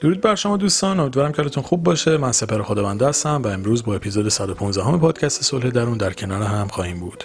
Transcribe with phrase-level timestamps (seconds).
[0.00, 2.16] درود بر شما دوستان امیدوارم که حالتون خوب باشه.
[2.16, 6.42] من سپر خداونده هستم و امروز با اپیزود 115 همه پادکست صلح درون در کنار
[6.42, 7.24] هم خواهیم بود.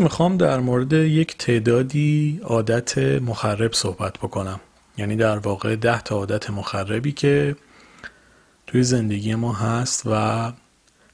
[0.00, 4.60] می‌خوام در مورد یک تعدادی عادت مخرب صحبت بکنم.
[4.98, 7.56] یعنی در واقع ده تا عادت مخربی که
[8.66, 10.12] توی زندگی ما هست و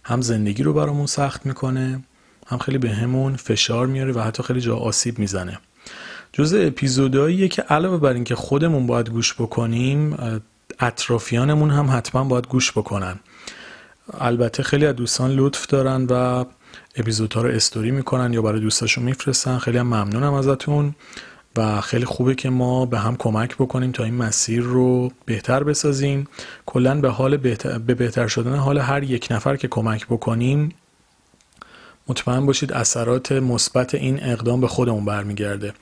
[0.05, 2.03] هم زندگی رو برامون سخت می‌کنه
[2.47, 5.59] هم خیلی به همون فشار میاره و حتی خیلی جا آسیب می‌زنه.
[6.33, 10.17] جز اپیزودهاییه که علاوه بر اینکه خودمون باید گوش بکنیم
[10.81, 13.21] اطرافیانمون هم حتما باید گوش بکنن.
[14.21, 16.45] البته خیلی از دوستان لطف دارن و
[16.97, 19.59] اپیزودها رو استوری می‌کنن یا برای دوستاشون میفرستن.
[19.59, 20.95] خیلی هم ممنونم ازتون
[21.57, 26.27] و خیلی خوبه که ما به هم کمک بکنیم تا این مسیر رو بهتر بسازیم.
[26.67, 30.75] کلا به حال بهتر، به بهتر شدن حال هر یک نفر که کمک بکنیم
[32.09, 35.73] مطمئن باشید اثرات مثبت این اقدام به خودمون برمیگرده.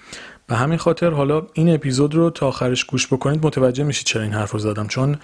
[0.47, 4.33] به همین خاطر حالا این اپیزود رو تا آخرش گوش بکنید متوجه میشید چرا این
[4.33, 4.87] حرف رو زدم.
[4.87, 5.17] چون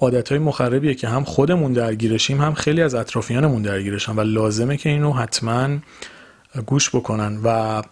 [0.00, 4.88] عادت های مخربیه که هم خودمون درگیرشیم هم خیلی از اطرافیانمون درگیرشن و لازمه که
[4.88, 5.68] اینو حتما
[6.66, 7.40] گوش بکنن.
[7.44, 7.82] و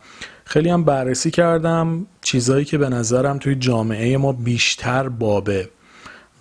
[0.44, 5.68] خیلی هم بررسی کردم چیزایی که به نظرم توی جامعه ما بیشتر بابه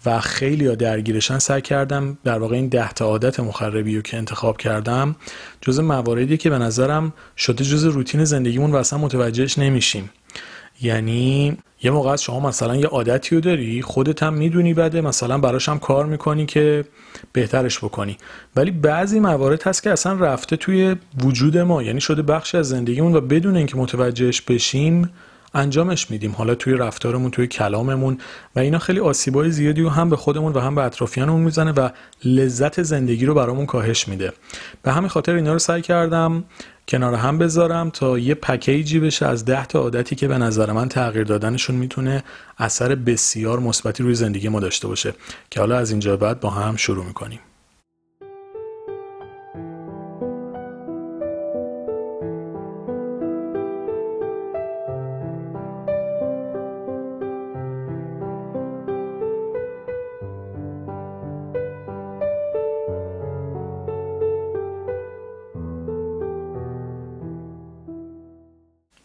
[0.05, 4.17] و خیلی ها درگیرشن سعی کردم در واقع این ده تا عادت مخربی رو که
[4.17, 5.15] انتخاب کردم
[5.61, 10.09] جز مواردی که به نظرم شده جز روتین زندگیمون و اصلا متوجهش نمیشیم.
[10.81, 15.37] یعنی یه موقع از شما مثلا یه عادتی رو داری خودت هم می‌دونی بده مثلا
[15.37, 16.85] براش هم کار می‌کنی که
[17.33, 18.17] بهترش بکنی.
[18.55, 23.15] ولی بعضی موارد هست که اصلا رفته توی وجود ما یعنی شده بخشی از زندگیمون
[23.15, 25.09] و بدون اینکه متوجهش بشیم
[25.53, 26.31] انجامش میدیم.
[26.31, 28.17] حالا توی رفتارمون توی کلاممون
[28.55, 31.89] و اینا خیلی آسیبای زیادی رو هم به خودمون و هم به اطرافیانمون می‌زنه و
[32.25, 34.33] لذت زندگی رو برامون کاهش میده.
[34.83, 36.43] به همین خاطر اینا رو سعی کردم
[36.87, 40.89] کنار هم بذارم تا یه پکیجی بشه از ده تا عادتی که به نظر من
[40.89, 42.23] تغییر دادنشون می‌تونه
[42.57, 45.13] اثر بسیار مثبتی روی زندگی ما داشته باشه.
[45.49, 47.39] که حالا از اینجا بعد با هم شروع می‌کنیم.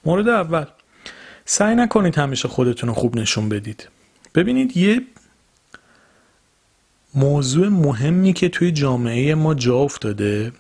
[0.07, 0.65] مورد اول
[1.45, 3.89] سعی نکنید همیشه خودتون رو خوب نشون بدید.
[4.35, 5.01] ببینید یه
[7.15, 10.53] موضوع مهمی که توی جامعه ما جا افتاده.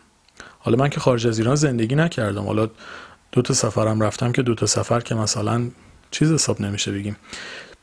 [0.58, 2.44] حالا من که خارج از ایران زندگی نکردم.
[2.44, 2.70] حالا
[3.32, 5.70] دو تا سفرم رفتم که دو تا سفر که مثلا
[6.10, 7.16] چیز حساب نمیشه بگیم.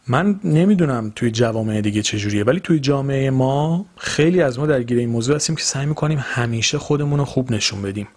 [0.08, 5.10] من نمی‌دونم توی جوامع دیگه چجوریه ولی توی جامعه ما خیلی از ما درگیر این
[5.10, 8.08] موضوع هستیم که سعی می‌کنیم همیشه خودمون رو خوب نشون بدیم.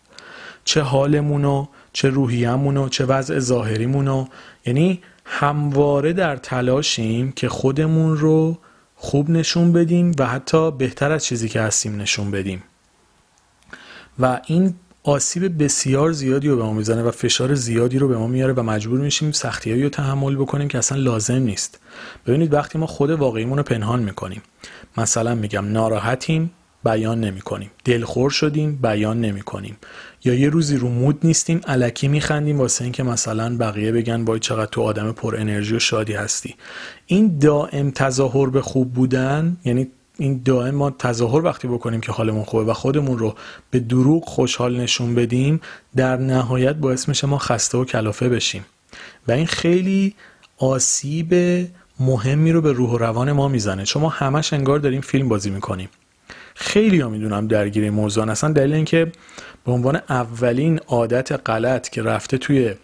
[0.65, 4.27] چه حالمون رو چه روحیه‌مون چه وضع ظاهریمون
[4.67, 8.59] یعنی همواره در تلاشیم که خودمون رو
[8.95, 12.62] خوب نشون بدیم و حتی بهتر از چیزی که هستیم نشون بدیم.
[14.19, 18.27] و این آسیب بسیار زیادی رو به ما می‌زنه و فشار زیادی رو به ما
[18.27, 21.81] میاره و مجبور میشیم سختیایی رو تحمل بکنیم که اصلا لازم نیست.
[22.27, 24.43] ببینید وقتی ما خود واقعیمون رو پنهان می‌کنیم
[24.97, 26.50] مثلا میگم ناراحتیم
[26.85, 29.76] بیان نمی کنیم دلخور شدیم بیان نمی کنیم
[30.26, 34.70] یا یه روزی رو مود نیستیم علکی میخندیم واسه اینکه مثلا بقیه بگن وای چقدر
[34.70, 36.55] تو آدم پر انرژی و شادی هستی.
[37.06, 39.88] این دائم تظاهر به خوب بودن یعنی
[40.19, 43.34] این دائم ما تظاهر وقتی بکنیم که حالمون خوبه و خودمون رو
[43.70, 45.61] به دروغ خوشحال نشون بدیم
[45.96, 48.67] در نهایت باعث میشه ما خسته و کلافه بشیم.
[49.29, 50.14] و این خیلی
[50.58, 51.34] آسیب
[52.00, 53.84] مهمی رو به روح و روان ما می‌زنه.
[53.84, 55.88] چون ما همش انگار داریم فیلم بازی می‌کنیم.
[56.58, 59.12] خیلی ها می‌دونم درگیر این موضوع اصلا دلیل اینکه
[59.64, 62.75] به عنوان اولین عادت غلط که رفته توی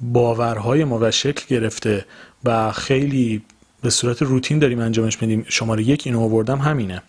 [0.00, 2.04] باورهای ما و شکل گرفته
[2.44, 3.42] و خیلی
[3.82, 7.02] به صورت روتین داریم انجامش میدیم شماره یک اینو آوردم همینه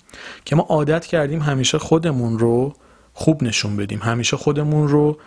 [0.46, 2.76] که ما عادت کردیم همیشه خودمون رو
[3.14, 4.00] خوب نشون بدیم.
[4.00, 5.18] همیشه خودمون رو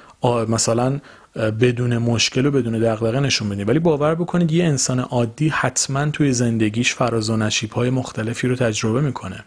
[0.49, 1.01] مثلا
[1.37, 3.69] بدون مشکل و بدون دغدغه نشون بدیم.
[3.69, 8.57] ولی باور بکنید یه انسان عادی حتما توی زندگیش فراز و نشیب های مختلفی رو
[8.57, 9.45] تجربه می‌کنه.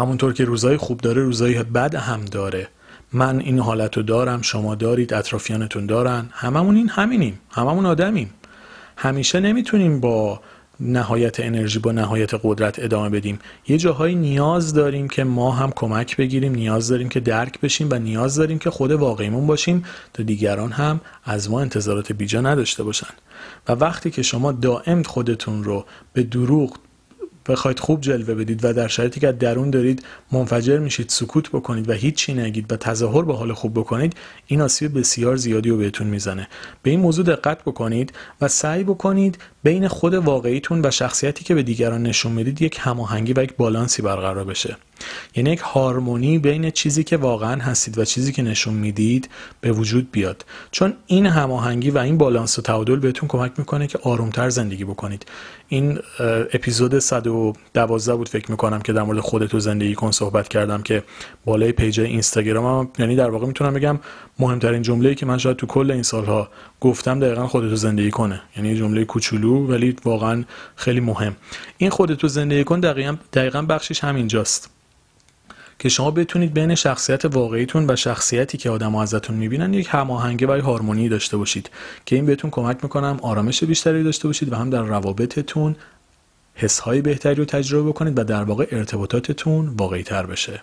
[0.00, 2.68] همونطور که روزای خوب داره روزای بد هم داره.
[3.12, 6.28] من این حالت رو دارم شما دارید اطرافیانتون دارن.
[6.32, 7.38] هممون این همینیم.
[7.50, 8.30] هممون آدمیم.
[8.96, 10.40] همیشه نمی‌تونیم با
[10.80, 13.38] نهایت انرژی با نهایت قدرت ادامه بدیم.
[13.68, 17.94] یه جاهایی نیاز داریم که ما هم کمک بگیریم نیاز داریم که درک بشیم و
[17.94, 23.14] نیاز داریم که خود واقعیمون باشیم تا دیگران هم از ما انتظارات بیجا نداشته باشن.
[23.68, 26.76] و وقتی که شما دائم خودتون رو به دروغ
[27.48, 31.92] بخواید خوب جلوه بدید و در شرایطی که درون دارید منفجر میشید سکوت بکنید و
[31.92, 34.14] هیچی نگید و تظاهر به حال خوب بکنید
[34.46, 36.48] این آسیب بسیار زیادی رو بهتون می‌زنه.
[36.82, 41.62] به این موضوع دقت بکنید و سعی بکنید بین خود واقعیتون و شخصیتی که به
[41.62, 44.76] دیگران نشون می‌دید یک هماهنگی و یک بالانسی برقرار بشه.
[45.34, 49.28] یعنی یک هارمونی بین چیزی که واقعا هستید و چیزی که نشون می‌دید
[49.60, 50.44] به وجود بیاد.
[50.70, 55.26] چون این هماهنگی و این بالانس و تعادل بهتون کمک می‌کنه که آرومتر زندگی بکنید.
[55.68, 55.98] این
[56.54, 61.02] اپیزود 112 بود فکر می‌کنم که در مورد خودت و زندگی کن صحبت کردم که
[61.44, 63.98] بالای پیج اینستاگرام هم یعنی در واقع می‌تونم بگم
[64.38, 66.48] مهمترین جمله‌ای که من شاید تو کل این سالها
[66.80, 68.42] گفتم دقیقا خودتو زندگی کنه.
[68.56, 70.44] یعنی جمله کوچولو ولی واقعا
[70.76, 71.36] خیلی مهم.
[71.78, 74.70] این خودتو زندگی کن دقیقا, دقیقا بخشش همینجاست.
[75.80, 80.60] که شما بتونید بین شخصیت واقعیتون و شخصیتی که آدم ازتون می‌بینن یک هماهنگی و
[80.60, 81.70] هارمونی داشته باشید.
[82.06, 85.76] که این بهتون کمک می‌کنم آرامش بیشتری داشته باشید و هم در روابطتون
[86.54, 90.62] حسهای بهتری رو تجربه کنید و در واقع ارتباطاتتون واقعی تر بشه.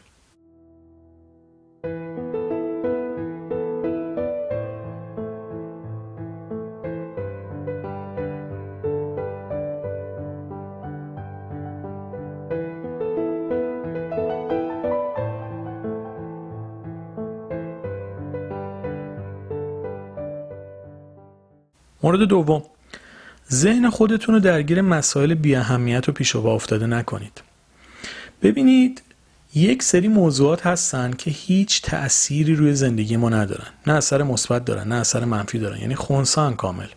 [22.07, 22.63] مورد دوم.
[23.51, 27.41] ذهن خودتون رو درگیر مسائل بی اهمیت و پیش و افتاده نکنید.
[28.43, 29.01] ببینید
[29.55, 33.67] یک سری موضوعات هستن که هیچ تأثیری روی زندگی ما ندارن.
[33.87, 35.79] نه اثر مثبت دارن نه اثر منفی دارن.
[35.81, 36.87] یعنی خونسان کامل.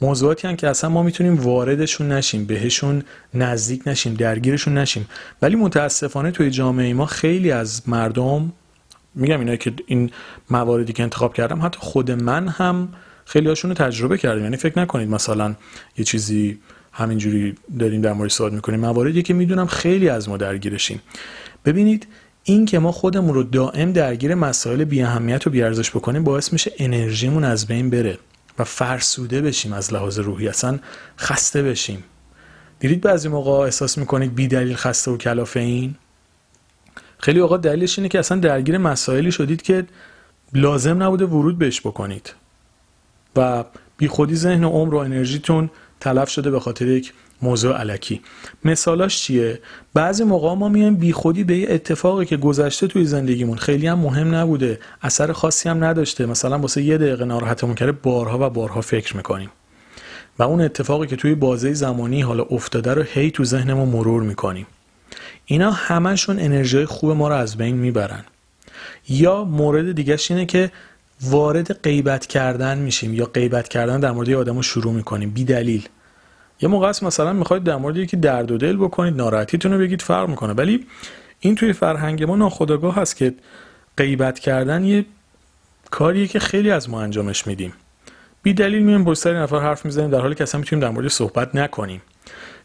[0.00, 3.02] موضوعاتی هم که اصلا ما می‌تونیم واردشون نشیم بهشون
[3.34, 5.08] نزدیک نشیم درگیرشون نشیم.
[5.42, 8.52] ولی متاسفانه توی جامعه ما خیلی از مردم
[9.14, 10.10] میگم اینا که این
[10.50, 12.88] مواردی که انتخاب کردم حتی خود من هم
[13.28, 14.44] خیلی هاشون رو تجربه کردیم.
[14.44, 15.54] یعنی فکر نکنید مثلا
[15.98, 16.58] یه چیزی
[16.92, 18.80] همینجوری داریم در مورد صحبت می‌کنیم.
[18.80, 21.02] مواردی که می‌دونم خیلی از ما درگیرشیم.
[21.64, 22.06] ببینید
[22.44, 26.52] این که ما خودمون رو دائم درگیر مسائل بی اهمیت و بی ارزش بکنیم باعث
[26.52, 28.18] میشه انرژیمون از بین بره
[28.58, 30.48] و فرسوده بشیم از لحاظ روحی.
[30.48, 30.78] اصلا
[31.18, 32.04] خسته بشیم.
[32.78, 35.94] دیدید بعضی موقع احساس می‌کنید بی دلیل خسته و کلافه این؟
[37.18, 39.84] خیلی اوقات دلیلش اینه که اصلا درگیر مسائلی شدید که
[40.52, 42.34] لازم نبوده ورود بهش بکنید.
[43.36, 43.64] و
[43.96, 47.12] بیخودی ذهن و عمر و انرژیتون تلف شده به خاطر یک
[47.42, 48.20] موضوع علکی.
[48.64, 49.60] مثالاش چیه؟
[49.94, 54.34] بعضی موقع ما میایم بیخودی به یه اتفاقی که گذشته توی زندگیمون خیلی هم مهم
[54.34, 59.16] نبوده اثر خاصی هم نداشته مثلا واسه یه دقیقه ناراحتمون کرده بارها و بارها فکر
[59.16, 59.50] می‌کنیم.
[60.38, 64.66] و اون اتفاقی که توی بازه زمانی حالا افتاده رو هی تو ذهنمون مرور می‌کنیم.
[65.44, 68.24] اینا همشون انرژی خوب ما رو از بین می‌برن.
[69.08, 70.70] یا مورد دیگه اینه که
[71.22, 75.88] وارد غیبت کردن میشیم یا غیبت کردن در مورد آدمو شروع می‌کنیم بی دلیل.
[76.60, 80.02] یه موقع است مثلا می‌خواید در مورد یکی درد و دل بکنید ناراحتیتون رو بگید
[80.02, 80.52] فرق می‌کنه.
[80.52, 80.86] ولی
[81.40, 83.34] این توی فرهنگ ما ناخودآگاه هست که
[83.96, 85.04] غیبت کردن یه
[85.90, 87.72] کاریه که خیلی از ما انجامش میدیم.
[88.42, 91.08] بی دلیل میایم با سری نفر حرف می‌زنیم در حالی که اصلا می‌تونیم در مورد
[91.08, 92.02] صحبت نکنیم.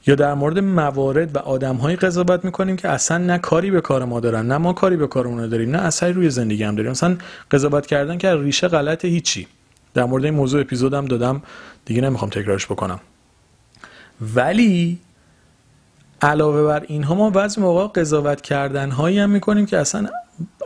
[0.07, 4.19] یا در مورد موارد و آدمهایی قضاوت می‌کنیم که اصلا نه کاری به کار ما
[4.19, 6.91] دارن نه ما کاری به کار اونها داریم نه اثری روی زندگی هم داریم.
[6.91, 7.17] مثلا
[7.51, 9.47] قضاوت کردن که ریشه غلط هیچی.
[9.93, 11.41] در مورد این موضوع اپیزودم دادم
[11.85, 12.99] دیگه نمی‌خوام تکرارش بکنم.
[14.35, 14.99] ولی
[16.21, 20.07] علاوه بر اینها ما بعضی موقع قضاوت کردن هایی هم می‌کنیم که اصلا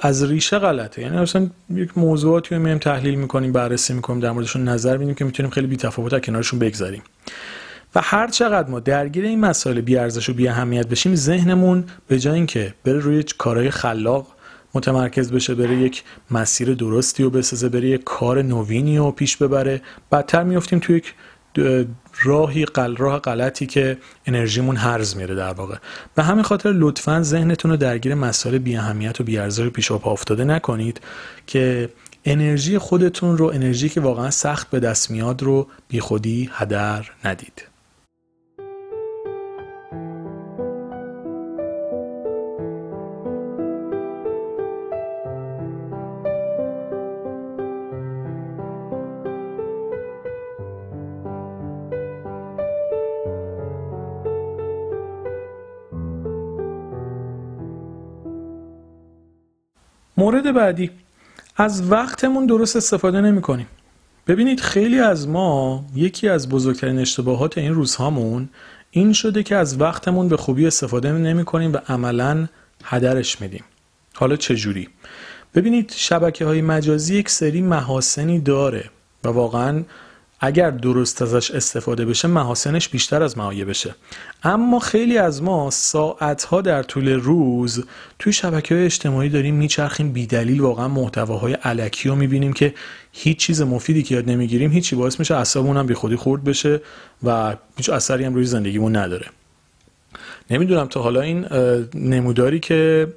[0.01, 1.01] از ریشه غلطه.
[1.01, 5.25] یعنی مثلا یک موضوعاتی رو میایم تحلیل می‌کنیم بررسی می‌کنیم در موردشون نظر میدیم که
[5.25, 7.01] می‌تونیم خیلی بی تفاوت کنارشون بگذاریم.
[7.96, 12.20] و هر چقدر ما درگیر این مسائل بی ارزش و بی اهمیت بشیم ذهنمون به
[12.20, 14.28] جای اینکه بره روی کارهای خلاق
[14.74, 19.82] متمرکز بشه بره یک مسیر درستی و بسازه بره یک کار نوینی و پیش ببره
[20.12, 21.14] بدتر میفتیم توی یک
[22.24, 25.75] راهی قل راه غلطی که انرژیمون هرز میره در واقع.
[26.16, 30.12] به همین خاطر لطفا ذهنتون رو درگیر مسائل بی اهمیت و بی ارزش پیش پا
[30.12, 31.02] افتاده نکنید
[31.48, 31.90] که
[32.25, 37.75] انرژی خودتون رو انرژی که واقعا سخت به دست میاد رو بیخودی هدر ندید.
[60.25, 60.91] مورد بعدی.
[61.58, 63.67] از وقتمون درست استفاده نمی کنیم.
[64.27, 68.50] ببینید خیلی از ما یکی از بزرگترین اشتباهات این روزهامون
[68.91, 72.48] این شده که از وقتمون به خوبی استفاده نمی کنیم و عملا
[72.84, 73.63] هدرش میدیم.
[74.13, 74.89] حالا چجوری؟
[75.55, 78.89] ببینید شبکه های مجازی یک سری محاسنی داره
[79.24, 79.84] و واقعا
[80.39, 83.96] اگر درست ازش استفاده بشه محاسنش بیشتر از بشه.
[84.44, 87.84] اما خیلی از ما ساعتها در طول روز
[88.20, 92.74] توی شبکه های اجتماعی داریم میچرخیم بیدلیل واقعا محتواهای علکی رو می‌بینیم که
[93.12, 96.82] هیچ چیز مفیدی که یاد نمی‌گیریم هیچی باعث میشه اعصابمون هم بی خودی خورد بشه
[97.24, 99.25] و هیچ اثری هم روی زندگیمون نداره.
[100.50, 101.46] نمی‌دونم تا حالا این
[101.94, 103.08] نموداری که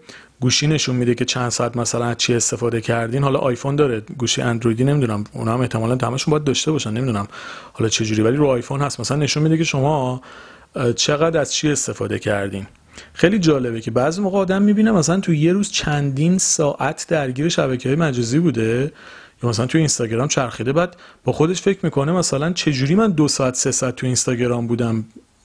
[0.41, 3.23] گوشی نشون میده که چند ساعت مثلا از چی استفاده کردین.
[3.23, 7.29] حالا آیفون داره گوشی اندرویدی نمی‌دونم اونا هم احتمالا تمشون باید داشته باشن نمی‌دونم
[7.73, 9.01] حالا چه جوری ولی رو آیفون هست.
[9.01, 10.23] مثلا نشون میده که شما
[10.97, 12.67] چقدر از چی استفاده کردین.
[13.13, 17.89] خیلی جالبه که بعضی موقع آدم می‌بینه مثلا تو یه روز چندین ساعت درگیر شبکه
[17.89, 18.93] های مجازی بوده
[19.43, 20.73] یا مثلا تو اینستاگرام چرخیده.
[20.73, 25.05] بعد با خودش فکر می‌کنه مثلا چجوری من دو ساعت سه ساعت تو اینستاگرام بودم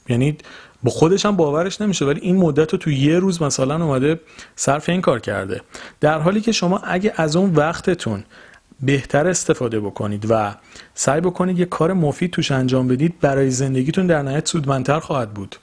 [0.09, 0.37] یعنی
[0.83, 4.19] با خودش هم باورش نمیشه ولی این مدت رو تو یه روز مثلا اومده
[4.55, 5.61] صرف این کار کرده.
[5.99, 8.23] در حالی که شما اگه از اون وقتتون
[8.81, 10.55] بهتر استفاده بکنید و
[10.93, 15.55] سعی بکنید یه کار مفید توش انجام بدید برای زندگیتون در نهایت سودمندتر خواهد بود.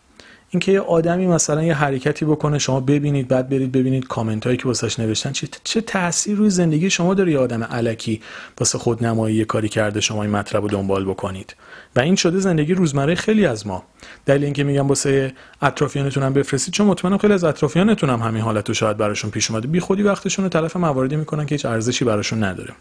[0.50, 4.64] اینکه یه آدمی مثلا یه حرکتی بکنه شما ببینید بعد برید ببینید کامنت هایی که
[4.64, 8.22] واسش نوشتن چه چه تاثیر روی زندگی شما داره یه آدم علکی
[8.58, 11.54] واسه خود نمایی یه کاری کرده شما این مطلب رو دنبال بکنید.
[11.96, 13.84] و این شده زندگی روزمره خیلی از ما.
[14.26, 15.32] دلیل اینکه میگم واسه
[15.62, 19.50] اطرافیانتون هم بفرستید چون مطمئنم خیلی از اطرافیانتون هم همین حالت رو شاید براشون پیش
[19.50, 19.68] اومده.
[19.68, 22.74] بی خودی وقتشون رو تلف مواردی می‌کنن که هیچ ارزشی براشون نداره.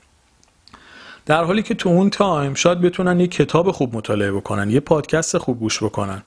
[1.30, 5.38] در حالی که تو اون time شاید بتونن یه کتاب خوب مطالعه بکنن یه پادکست
[5.38, 6.24] خوب گوش بکنن.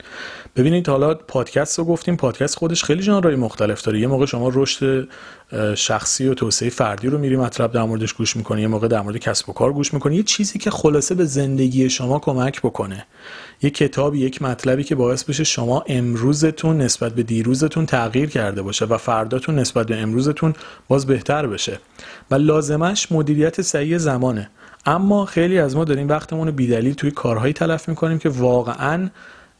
[0.57, 4.01] ببینید حالا پادکست رو گفتیم پادکست خودش خیلی ژانرهای مختلف داره.
[4.01, 5.09] یه موقع شما رشد
[5.75, 9.17] شخصی و توسعه فردی رو میری مطلب در موردش گوش می‌کنی یه موقع در مورد
[9.17, 10.17] کسب و کار گوش می‌کنی.
[10.17, 13.07] یه چیزی که خلاصه به زندگی شما کمک بکنه.
[13.63, 18.85] یه کتابی یک مطلبی که باعث بشه شما امروزتون نسبت به دیروزتون تغییر کرده باشه
[18.85, 20.55] و فرداتون نسبت به امروزتون
[20.89, 21.79] باز بهتر بشه.
[22.31, 24.51] و لازمش مدیریت صحیح زمانه.
[24.87, 29.09] اما خیلی از ما داریم وقتمون رو بیدلیل توی کارهایی تلف می‌کنیم که واقعا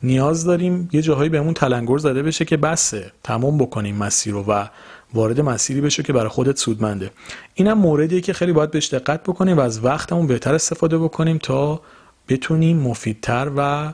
[0.03, 4.67] نیاز داریم یه جاهایی بهمون تلنگر زده بشه که بسه تمام بکنیم مسیر رو و
[5.15, 7.11] وارد مسیری بشه که برای خودت سودمنده.
[7.55, 11.81] اینم موردیه که خیلی باید بهش دقت بکنیم و از وقتمون بهتر استفاده بکنیم تا
[12.29, 13.93] بتونیم مفیدتر و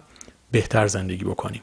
[0.51, 1.63] بهتر زندگی بکنیم.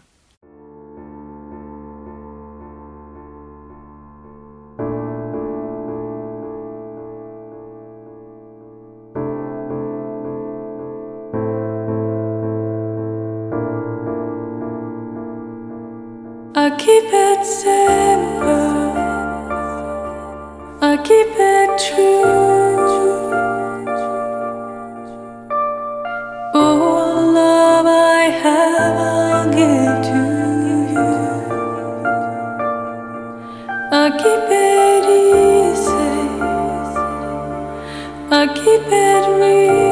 [16.86, 18.94] Keep it simple.
[20.90, 22.24] I keep it true.
[26.54, 30.22] Oh, love I have, I'll give to
[30.94, 31.10] you.
[34.04, 36.16] I keep it easy.
[38.30, 39.85] I keep it real.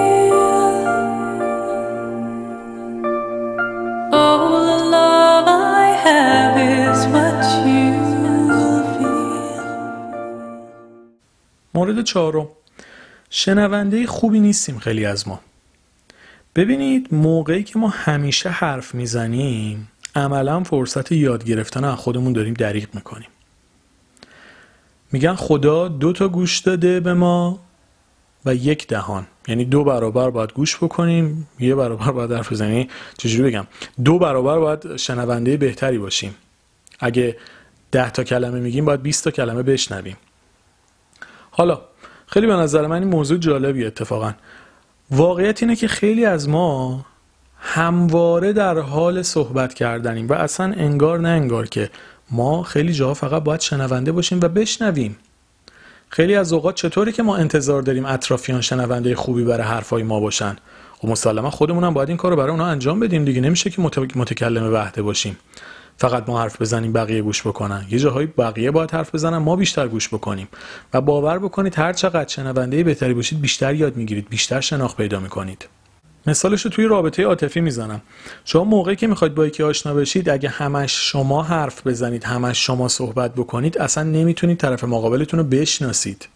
[11.83, 12.47] مورد چهارم.
[13.29, 15.39] شنونده خوبی نیستیم خیلی از ما.
[16.55, 22.87] ببینید موقعی که ما همیشه حرف می‌زنیم عملا فرصت یاد گرفتن از خودمون داریم دریغ
[22.93, 23.29] می‌کنیم.
[25.11, 27.59] میگن خدا دو تا گوش داده به ما
[28.45, 29.27] و یک دهان.
[29.47, 32.87] یعنی دو برابر باید گوش بکنیم یه برابر باید حرف بزنیم.
[33.17, 33.67] چجوری بگم؟
[34.03, 36.35] دو برابر باید شنونده بهتری باشیم.
[36.99, 37.37] اگه
[37.91, 40.17] ده تا کلمه میگیم باید 20 تا کلمه بشنویم.
[41.55, 41.81] حالا
[42.27, 44.33] خیلی به نظر من این موضوع جالبی اتفاقا.
[45.11, 47.05] واقعیت اینه که خیلی از ما
[47.59, 51.89] همواره در حال صحبت کردنیم و اصلا انگار نه انگار که
[52.31, 55.17] ما خیلی جاها فقط باید شنونده باشیم و بشنویم.
[56.09, 60.51] خیلی از اوقات چطوری که ما انتظار داریم اطرافیان شنونده خوبی برای حرفای ما باشن؟
[60.51, 60.55] و
[60.97, 63.41] خب مسلما خودمون هم باید این کار رو برای اونا انجام بدیم دیگه.
[63.41, 63.81] نمیشه که
[64.15, 65.37] متکلم وحده باشیم.
[65.97, 67.85] فقط ما حرف بزنیم بقیه گوش بکنن.
[67.89, 70.47] یه جاهایی بقیه باید حرف بزنن ما بیشتر گوش بکنیم.
[70.93, 75.67] و باور بکنید هر چقدر شنونده بهتری باشید بیشتر یاد می‌گیرید بیشتر شناخت پیدا می‌کنید.
[76.27, 78.01] مثالش رو توی رابطه عاطفی می‌زنم.
[78.45, 82.87] شما موقعی که می‌خواید با یکی آشنا بشید اگه همش شما حرف بزنید همش شما
[82.87, 86.27] صحبت بکنید اصلا نمی‌تونید طرف مقابلتون رو بشناسید.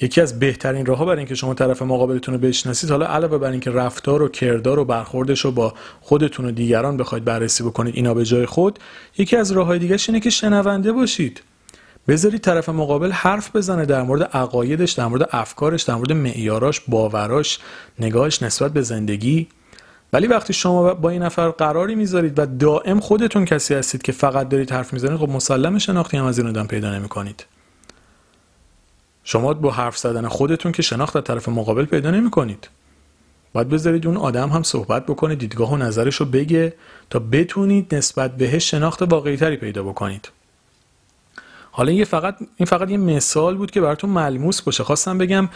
[0.00, 3.70] یکی از بهترین راهها برای اینکه شما طرف مقابلتون رو بشناسید حالا علاوه بر اینکه
[3.70, 8.24] رفتار و کردار و برخوردش رو با خودتون و دیگران بخواید بررسی بکنید اینا به
[8.24, 8.78] جای خود
[9.18, 11.42] یکی از راههای دیگه اینه که شنونده باشید.
[12.08, 17.58] بذارید طرف مقابل حرف بزنه در مورد عقایدش در مورد افکارش در مورد معیاراش باوراش
[17.98, 19.48] نگاهش نسبت به زندگی.
[20.12, 24.48] ولی وقتی شما با این نفر قراری می‌ذارید و دائم خودتون کسی هستید که فقط
[24.48, 27.46] دارید حرف می‌زنید خب مسلم شناختی هم از این آدم پیدا نمی‌کنید.
[29.30, 32.68] شما با حرف زدن خودتون که شناخت در طرف مقابل پیدا نمی‌کنید.
[33.52, 36.74] باید بذارید اون آدم هم صحبت بکنه دیدگاه و نظرش رو بگه
[37.10, 40.28] تا بتونید نسبت بهش شناخت واقعی تری پیدا بکنید.
[41.70, 44.84] حالا این فقط این فقط یه مثال بود که براتون ملموس باشه.
[44.84, 45.48] خواستم بگم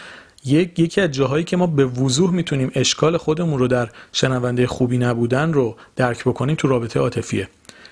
[0.45, 4.97] یک یکی از جاهایی که ما به وضوح می‌تونیم اشکال خودمون رو در شنونده خوبی
[4.97, 7.49] نبودن رو درک بکنیم تو رابطه عاطفیه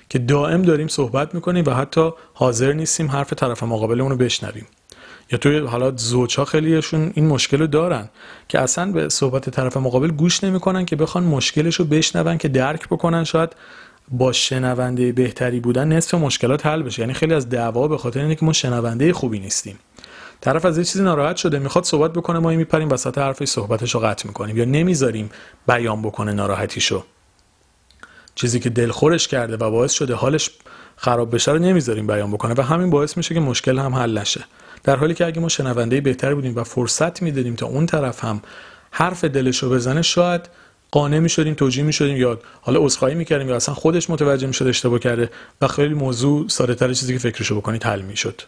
[0.08, 4.66] که دائم داریم صحبت می‌کنیم و حتی حاضر نیستیم حرف طرف مقابلمون رو بشنویم.
[5.32, 8.08] یا توی حالا زوجها خیلیشون این مشکل رو دارن
[8.48, 12.88] که اصلا به صحبت طرف مقابل گوش نمی‌کنن که بخوان مشکلش رو بشنون که درک
[12.88, 13.52] بکنن شاید
[14.08, 17.00] با شنونده بهتری بودن نصف مشکلات حل بشه.
[17.00, 19.78] یعنی خیلی از دعوا به خاطر اینه که ما شنونده خوبی نیستیم.
[20.40, 24.00] طرف از یه چیزی ناراحت شده می‌خواد صحبت بکنه ما میپریم وسط حرفش صحبتش رو
[24.00, 25.30] قطع می‌کنیم یا نمی‌ذاریم
[25.66, 27.04] بیان بکنه ناراحتیشو.
[28.34, 30.50] چیزی که دلخورش کرده و باعث شده حالش
[30.96, 34.44] خراب بشه رو نمی‌ذاریم بیان بکنه و همین باعث میشه که مشکل هم حل نشه.
[34.84, 38.42] در حالی که اگه ما شنونده بهتر بودیم و فرصت می‌دادیم تا اون طرف هم
[38.90, 40.48] حرف دلش رو بزنه شاید
[40.90, 44.46] قانع می شدیم توجیه می شدیم یا حالا عذرخواهی می کردیم یا اصلا خودش متوجه
[44.46, 48.16] می شد اشتباه کرده و خیلی موضوع ساده تر چیزی که فکرشو بکنید حل می
[48.16, 48.42] شد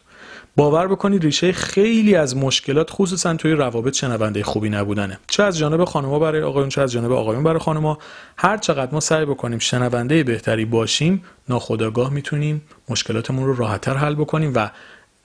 [0.57, 5.19] باور بکنید ریشه خیلی از مشکلات خصوصا توی روابط شنونده خوبی نبودنه.
[5.27, 7.99] چه از جانب خانم‌ها برای آقایون چه از جانب آقایون برای خانم‌ها
[8.37, 14.53] هر چقدر ما سعی بکنیم شنونده بهتری باشیم ناخودآگاه می‌تونیم مشکلاتمون رو راحتتر حل بکنیم
[14.55, 14.71] و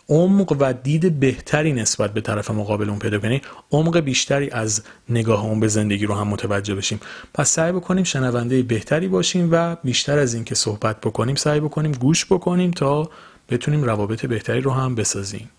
[0.10, 5.46] عمق و دید بهتری نسبت به طرف مقابل اون پیدا کنیم عمق بیشتری از نگاه
[5.46, 7.00] اون به زندگی رو هم متوجه بشیم.
[7.34, 12.26] پس سعی بکنیم شنونده بهتری باشیم و بیشتر از اینکه صحبت بکنیم سعی بکنیم گوش
[12.26, 13.10] بکنیم تا
[13.50, 15.50] بتونیم روابط بهتری رو هم بسازیم.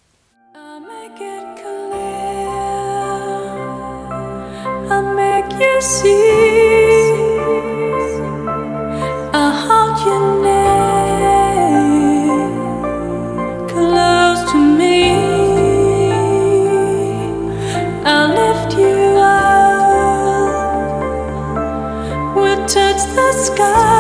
[23.41, 24.00] sky.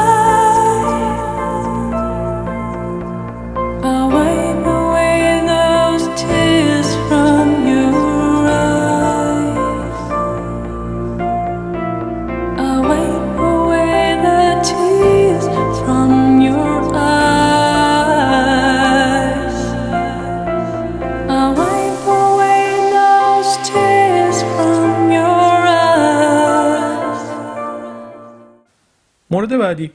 [29.40, 29.90] مورد بعدی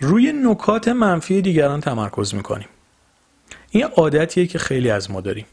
[0.00, 2.68] روی نکات منفی دیگران تمرکز می‌کنیم.
[3.70, 5.46] این عادتیه که خیلی از ما داریم.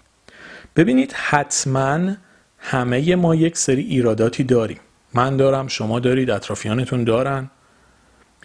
[0.76, 2.16] ببینید حتما
[2.60, 4.80] همه ما یک سری ایراداتی داریم.
[5.14, 7.50] من دارم شما دارید اطرافیانتون دارن.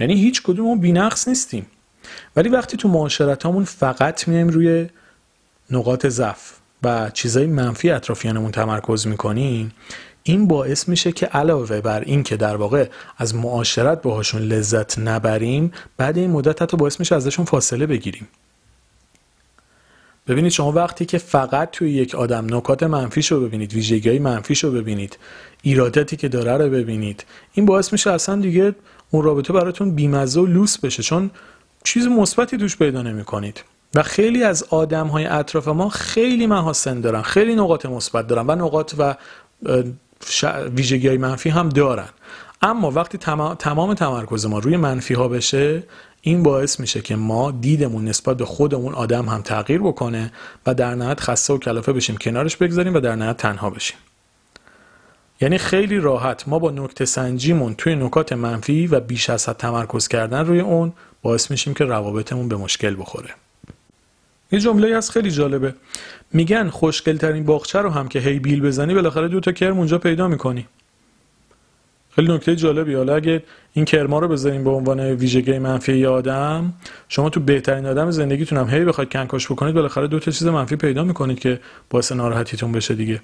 [0.01, 1.66] یعنی هیچ کدوم بینقص نیستیم.
[2.37, 4.87] ولی وقتی تو معاشرت همون فقط میایم روی
[5.70, 9.72] نقاط ضعف و چیزای منفی اطرافیانمون تمرکز می‌کنیم
[10.22, 15.72] این باعث میشه که علاوه بر این که در واقع از معاشرت باهاشون لذت نبریم
[15.96, 18.28] بعد این مدت حتی باعث میشه ازشون فاصله بگیریم.
[20.28, 24.70] ببینید شما وقتی که فقط توی یک آدم نکات منفیش رو ببینید ویژگی منفیش رو
[24.70, 25.18] ببینید
[25.62, 28.74] ایراداتی که داره رو ببینید این باعث میشه اصلا دیگه
[29.11, 31.31] اون رابطه براتون بیمزه و لوس بشه چون
[31.85, 33.64] چیز مثبتی توش پیدا نمی‌کنید.
[33.94, 38.54] و خیلی از آدم های اطراف ما خیلی محاسن دارن خیلی نقاط مثبت دارن و
[38.54, 39.14] نقاط و
[40.76, 42.09] ویژگی های منفی هم دارن.
[42.62, 43.18] اما وقتی
[43.59, 45.83] تمام تمرکز ما روی منفی ها بشه
[46.20, 50.33] این باعث میشه که ما دیدمون نسبت به خودمون آدم هم تغییر بکنه
[50.66, 53.96] و در نهایت خسته و کلافه بشیم کنارش بگذاریم و در نهایت تنها بشیم.
[55.40, 60.09] یعنی خیلی راحت ما با نکته سنجیمون توی نکات منفی و بیش از حد تمرکز
[60.09, 63.31] کردن روی اون باعث میشیم که روابطمون به مشکل بخوره.
[64.52, 65.74] یه جمله از خیلی جالبه.
[66.32, 69.98] میگن خوشگل ترین باغچه رو هم که هی بیل بزنی بالاخره دو تا کرم اونجا
[69.98, 70.66] پیدا می‌کنی.
[72.11, 72.94] خیلی نکته جالبی.
[72.94, 76.72] حالا اگه این کرما رو بذاریم به عنوان ویژگی منفی آدم
[77.08, 80.76] شما تو بهترین آدم زندگیتون هم هی بخواید کنکاش بکنید بالاخره دو تا چیز منفی
[80.76, 83.22] پیدا می‌کنید که باعث ناراحتیتون بشه دیگه.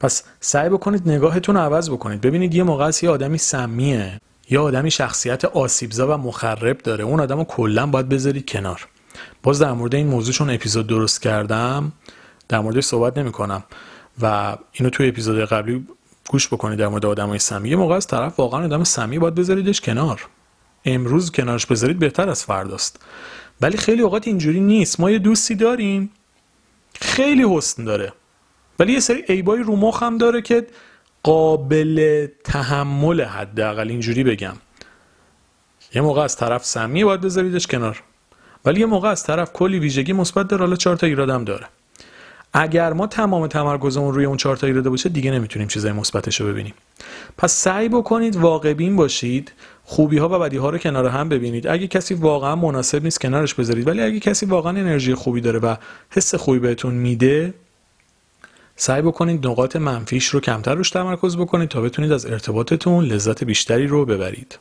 [0.00, 2.20] پس سعی بکنید نگاهتون رو عوض بکنید.
[2.20, 7.04] ببینید یه موقع یه آدمی سمیه یا آدمی شخصیت آسیبزا و مخرب داره.
[7.04, 8.86] اون آدمو کلا باید بذارید کنار.
[9.44, 11.92] باز در مورد این موضوع چون اپیزود درست کردم
[12.48, 13.64] در موردش صحبت نمی کنم
[14.20, 15.86] و اینو توی اپیزود قبلی
[16.28, 19.80] گوش بکنید در مورد آدمای سمی یه موقع از طرف واقعا آدم سمی باید بذاریدش
[19.80, 20.26] کنار.
[20.84, 23.00] امروز کنارش بذارید بهتر از فرداست.
[23.60, 25.00] ولی خیلی اوقات اینجوری نیست.
[25.00, 26.10] ما یه دوستی داریم.
[26.94, 28.12] خیلی حسن داره.
[28.78, 30.66] ولی یه سری عیبای رو مخ هم داره که
[31.22, 34.56] قابل تحمل حداقل اینجوری بگم.
[35.94, 38.02] یه موقع از طرف سمی باید بذاریدش کنار.
[38.64, 41.66] ولی یه موقع از طرف کلی ویژگی مثبت داره حالا چهار تا ایرادم داره.
[42.52, 46.46] اگر ما تمام تمرکزمون روی اون چهار تا ایراده باشه دیگه نمی‌تونیم چیزای مثبتش رو
[46.46, 46.74] ببینیم.
[47.38, 49.52] پس سعی بکنید واقع بین باشید
[49.84, 51.66] خوبی ها و بدی ها رو کنار هم ببینید.
[51.66, 53.86] اگه کسی واقعا مناسب نیست کنارش بذارید.
[53.86, 55.76] ولی اگه کسی واقعا انرژی خوبی داره و
[56.10, 57.54] حس خوبی بهتون میده
[58.76, 63.86] سعی بکنید نقاط منفیش رو کمتر روش تمرکز بکنید تا بتونید از ارتباطتون لذت بیشتری
[63.86, 64.58] رو ببرید.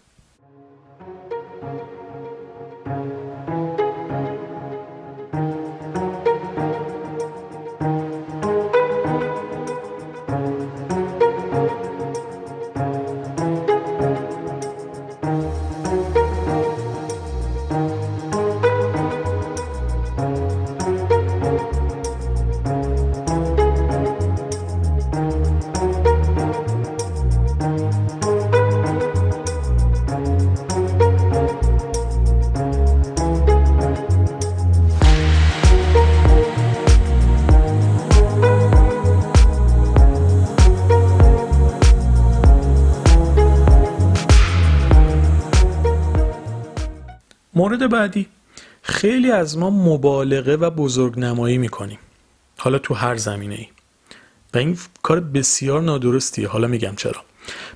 [47.73, 48.27] مورد بعدی.
[48.81, 51.99] خیلی از ما مبالغه و بزرگ نمایی می‌کنیم.
[52.57, 53.67] حالا تو هر زمینه ای
[54.53, 56.47] و این کار بسیار نادرستیه.
[56.47, 57.21] حالا میگم چرا.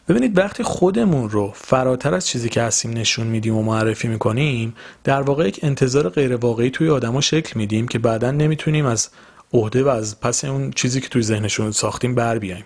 [0.09, 5.21] ببینید وقتی خودمون رو فراتر از چیزی که هستیم نشون میدیم و معرفی می‌کنیم در
[5.21, 9.09] واقع یک انتظار غیر واقعی توی آدما شکل میدیم که بعدا نمی‌تونیم از
[9.53, 12.65] عهده و از پس اون چیزی که توی ذهنشون ساختیم بر بیایم.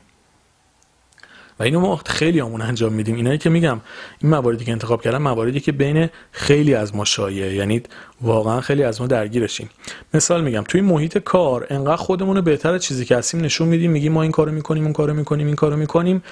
[1.62, 3.16] و اینو ما خیلی همون انجام میدیم.
[3.16, 3.82] اینایی که میگم
[4.20, 7.56] این مواردی که انتخاب کردم مواردی که بین خیلی از ما شایعه.
[7.56, 7.84] یعنی
[8.22, 9.70] واقعا خیلی از ما درگیرشیم.
[10.14, 14.12] مثال میگم توی محیط کار انقدر خودمون رو بهتر چیزی که هستیم نشون میدیم میگیم
[14.12, 16.24] ما این کارو می‌کنیم اون کارو می‌کنیم این کارو می‌کنیم.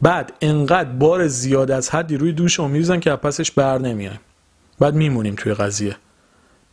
[0.00, 4.20] بعد انقدر بار زیاد از حدی روی دوش میریزن که پسش بر نمیایم.
[4.78, 5.96] بعد میمونیم توی قضیه.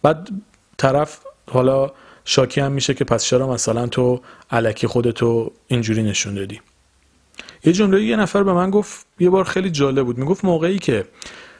[0.03, 0.29] بعد
[0.77, 1.19] طرف
[1.51, 1.91] حالا
[2.25, 6.61] شاکی هم میشه که پس چرا مثلا تو علکی خودتو اینجوری نشون دادی؟
[7.65, 10.17] یه جمله یه نفر به من گفت یه بار خیلی جالب بود.
[10.17, 11.05] می‌گفت موقعی که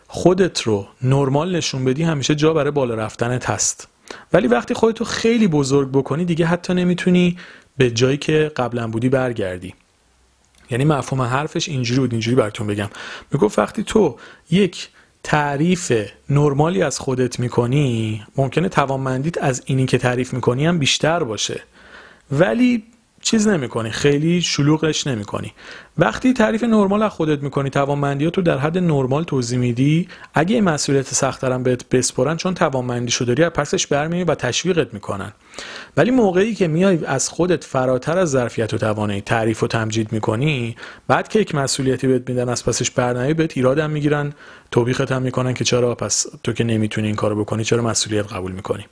[0.07, 3.87] خودت رو نرمال نشون بدی همیشه جا برای بالا رفتنت هست.
[4.33, 7.37] ولی وقتی خودتو خیلی بزرگ بکنی دیگه حتی نمی‌تونی
[7.77, 9.73] به جایی که قبلا بودی برگردی.
[10.71, 12.89] یعنی مفهوم حرفش اینجوری بود اینجوری براتون بگم.
[13.31, 14.17] می‌گفت وقتی تو
[14.51, 14.89] یک
[15.23, 15.91] تعریف
[16.29, 21.61] نرمالی از خودت می‌کنی ممکنه توانمندیت از اینی که تعریف می‌کنی هم بیشتر باشه.
[22.31, 22.83] ولی
[23.25, 25.53] چیز نمی‌کنی خیلی شلوغش نمی‌کنی.
[25.97, 30.07] وقتی تعریف نرمال از خودت می‌کنی توانمندیات رو در حد نرمال توضیح میدی.
[30.33, 35.31] اگه این مسئولیت سختترم بهت بسپرن چون توانمندی داری از پسش برمیای و تشویقت می‌کنن.
[35.97, 40.75] ولی موقعی که میای از خودت فراتر از ظرفیت و توانایی تعریف و تمجید می‌کنی
[41.07, 44.33] بعد که یک مسئولیتی بهت میدن از پسش برنامه بهت ایرادم می‌گیرن
[44.71, 48.51] توبیخت هم می‌کنن که چرا پس تو که نمی‌تونی این کارو بکنی چرا مسئولیت قبول
[48.51, 48.85] می‌کنی؟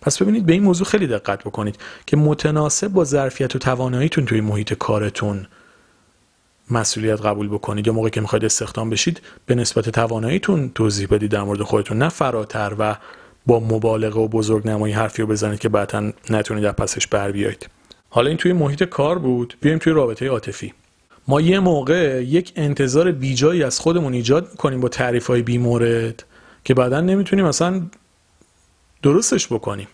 [0.00, 4.40] پس ببینید به این موضوع خیلی دقت بکنید که متناسب با ظرفیت و تواناییتون توی
[4.40, 5.46] محیط کارتون
[6.70, 7.86] مسئولیت قبول بکنید.
[7.86, 12.08] یا موقعی که می‌خواید استخدام بشید به نسبت تواناییتون توضیح بدید در مورد خودتون نه
[12.08, 12.96] فراتر و
[13.46, 17.68] با مبالغه و بزرگ نمایی حرفی رو بزنید که بعدا نتونید در پسش بر بیایید.
[18.10, 20.74] حالا این توی محیط کار بود بیایم توی رابطه عاطفی.
[21.28, 26.24] ما یه موقع یک انتظار بیجایی از خودمون ایجاد می‌کنیم با تعریف های بیمورد
[26.64, 27.82] که بعدا نمی‌تونیم اصلا
[29.02, 29.88] درستش بکنیم.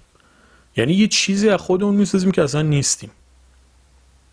[0.77, 3.11] یعنی یه چیزی از خودمون می‌سازیم که اصلا نیستیم.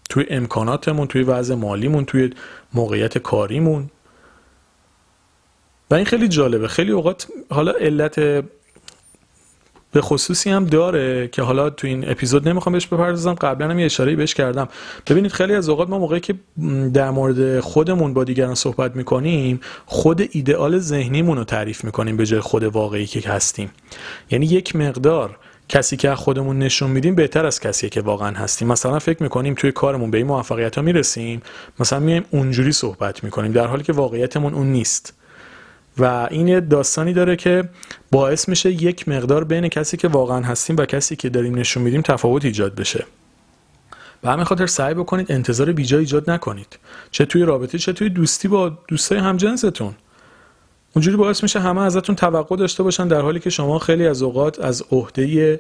[0.10, 2.30] توی امکاناتمون توی وضع مالیمون توی
[2.74, 3.90] موقعیت کاریمون.
[5.92, 6.68] و این خیلی جالبه.
[6.68, 8.44] خیلی اوقات حالا علت
[9.92, 13.86] به خصوصی هم داره که حالا تو این اپیزود نمی‌خوام بهش بپردازم قبلا هم یه
[13.86, 14.68] اشاره بهش کردم.
[15.08, 16.36] ببینید خیلی از اوقات ما موقعی که
[16.94, 22.40] در مورد خودمون با دیگران صحبت می‌کنیم خود ایدئال ذهنیمون رو تعریف می‌کنیم به جای
[22.40, 23.72] خود واقعی که هستیم.
[24.32, 25.38] یعنی یک مقدار
[25.70, 28.68] کسی که خودمون نشون میدیم بهتر از کسی که واقعا هستیم.
[28.68, 31.42] مثلا فکر می‌کنیم توی کارمون به این موفقیت ها می‌رسیم
[31.80, 35.14] مثلا میایم اونجوری صحبت می‌کنیم در حالی که واقعیتمون اون نیست.
[36.00, 37.70] و این داستانی داره که
[38.12, 42.02] باعث میشه یک مقدار بین کسی که واقعا هستیم و کسی که داریم نشون میدیم
[42.02, 43.06] تفاوت ایجاد بشه.
[44.22, 46.80] به همین خاطر سعی بکنید انتظار بیجا ایجاد نکنید.
[47.12, 49.96] چه توی رابطه چه توی دوستی با دوستای همجنستون.
[50.96, 54.60] اونجوری باعث میشه همه ازتون توقع داشته باشن در حالی که شما خیلی از اوقات
[54.60, 55.60] از عهده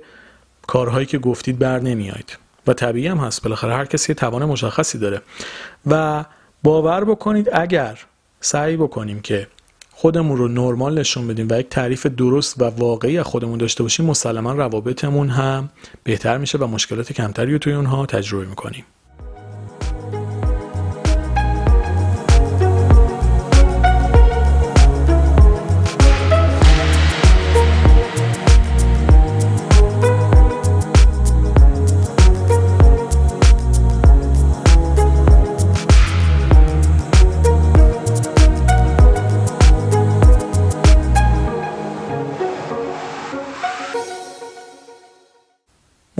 [0.67, 2.37] کارهایی که گفتید بر نمیایید.
[2.67, 3.43] و طبیعی هم هست.
[3.43, 5.21] بالاخره هر کسی توان مشخصی داره.
[5.87, 6.25] و
[6.63, 7.99] باور بکنید اگر
[8.39, 9.47] سعی بکنیم که
[9.99, 14.05] خودمون رو نرمال نشون بدیم و یک تعریف درست و واقعی از خودمون داشته باشیم
[14.05, 15.69] مسلما روابطمون هم
[16.03, 18.85] بهتر میشه و مشکلات کمتری رو توی اونها تجربه می‌کنیم.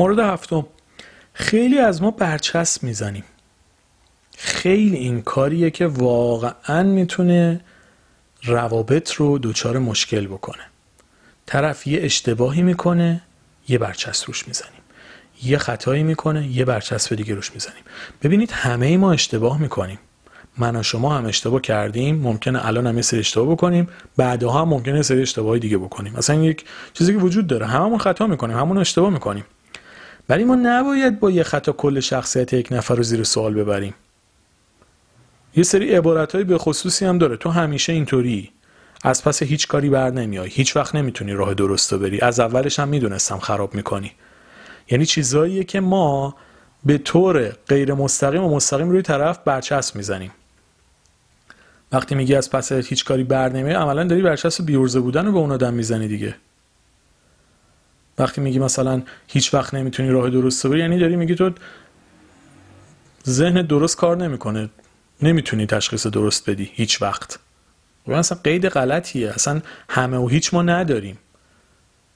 [0.07, 0.65] مورد هفتم.
[1.33, 3.23] خیلی از ما برچسب می‌زنیم.
[4.37, 7.61] خیلی این کاریه که واقعا می‌تونه
[8.43, 10.63] روابط رو دچار مشکل بکنه.
[11.45, 13.21] طرف یه اشتباهی می‌کنه
[13.67, 14.81] یه برچسب روش می‌زنیم.
[15.43, 17.83] یه خطایی می‌کنه یه برچسب دیگه روش می‌زنیم.
[18.23, 19.99] ببینید همه ما اشتباه می‌کنیم.
[20.57, 24.67] من و شما هم اشتباه کردیم ممکنه الان هم یه سری اشتباه بکنیم بعدها هم
[24.67, 26.15] ممکنه سری اشتباه دیگه بکنیم.
[26.15, 27.65] اصلا یک چیزی که وجود داره.
[27.65, 29.45] هممون خطا می‌کنیم همون اشتباه می‌کنیم.
[30.29, 33.93] ولی ما نباید با یه خطا کل شخصیت یک نفر رو زیر سوال ببریم.
[35.55, 37.37] یه سری عبارت های به خصوصی هم داره.
[37.37, 38.51] تو همیشه اینطوری.
[39.03, 40.49] از پس هیچ کاری بر نمیای.
[40.49, 42.21] هیچ وقت نمی‌تونی راه درست رو بری.
[42.21, 44.11] از اولش هم می‌دونستم خراب می‌کنی.
[44.91, 46.35] یعنی چیزاییه که ما
[46.85, 50.31] به طور غیر مستقیم و مستقیم روی طرف برچسب می‌زنیم.
[51.91, 55.37] وقتی میگی از پس هیچ کاری بر نمیای عملا داری برچسب بیورزه بودن رو به
[55.37, 56.35] اون آدم می‌زنی دیگه.
[58.17, 61.51] وقتی میگی مثلا هیچ وقت نمی‌تونی راه درست بری یعنی داری میگی تو
[63.27, 64.69] ذهن درست کار نمی‌کنه.
[65.21, 67.39] نمی‌تونی تشخیص درست بدی هیچ وقت.
[68.07, 69.29] و اصلا قید غلطیه.
[69.29, 71.17] اصلا همه و هیچ ما نداریم.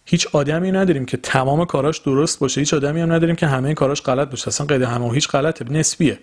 [0.06, 2.62] هیچ آدمی نداریم که تمام کاراش درست باشه.
[2.62, 4.48] هیچ آدمی هم نداریم که همه کاراش غلط باشه.
[4.48, 5.66] اصلا قید همه و هیچ غلطه.
[5.66, 6.20] نسبیه.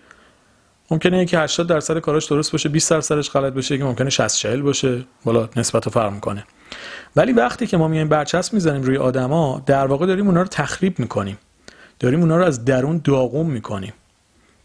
[0.90, 4.62] ممکنه یکی 80 درصد کاراش درست باشه 20 درصدش غلط باشه که ممکنه 60 40
[4.62, 5.04] باشه.
[5.24, 6.44] بالا نسبت رو فرق می‌کنه
[7.16, 10.98] ولی وقتی که ما میایم برچسب می‌زنیم روی آدما در واقع داریم اونا رو تخریب
[10.98, 11.38] می‌کنیم.
[12.00, 13.92] داریم اونا رو از درون داغون می‌کنیم.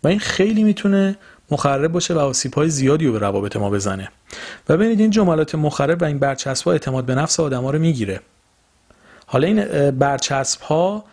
[0.03, 1.17] و این خیلی می‌تونه
[1.51, 4.09] مخرب باشه و آسیب های زیادی رو به روابط ما بزنه.
[4.69, 8.19] و ببینید این جملات مخرب و این برچسب ها اعتماد به نفس آدما رو می‌گیره.
[9.25, 11.05] حالا این برچسب ها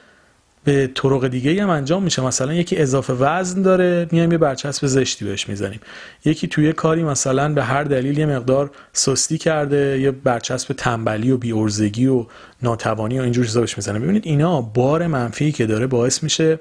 [0.65, 2.23] به طرق دیگه هم انجام میشه.
[2.23, 5.81] مثلا یکی اضافه وزن داره میایم یه برچسب زشتی بهش می‌زنیم.
[6.25, 11.37] یکی توی کاری مثلا به هر دلیل یه مقدار سستی کرده یه برچسب تنبلی و
[11.37, 12.27] بیورزگی و
[12.63, 13.99] ناتوانی و اینجور چیزا بهش می‌زنه.
[13.99, 16.61] ببینید اینا بار منفی که داره باعث میشه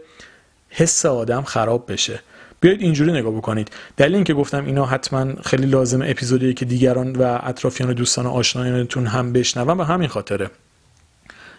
[0.69, 2.19] حس آدم خراب بشه.
[2.61, 3.71] بیایید اینجوری نگاه بکنید.
[3.97, 8.29] دلیل اینکه گفتم اینا حتما خیلی لازم اپیزودی که دیگران و اطرافیان و دوستان و
[8.29, 10.49] آشنایانتون هم بشنون و همین خاطره.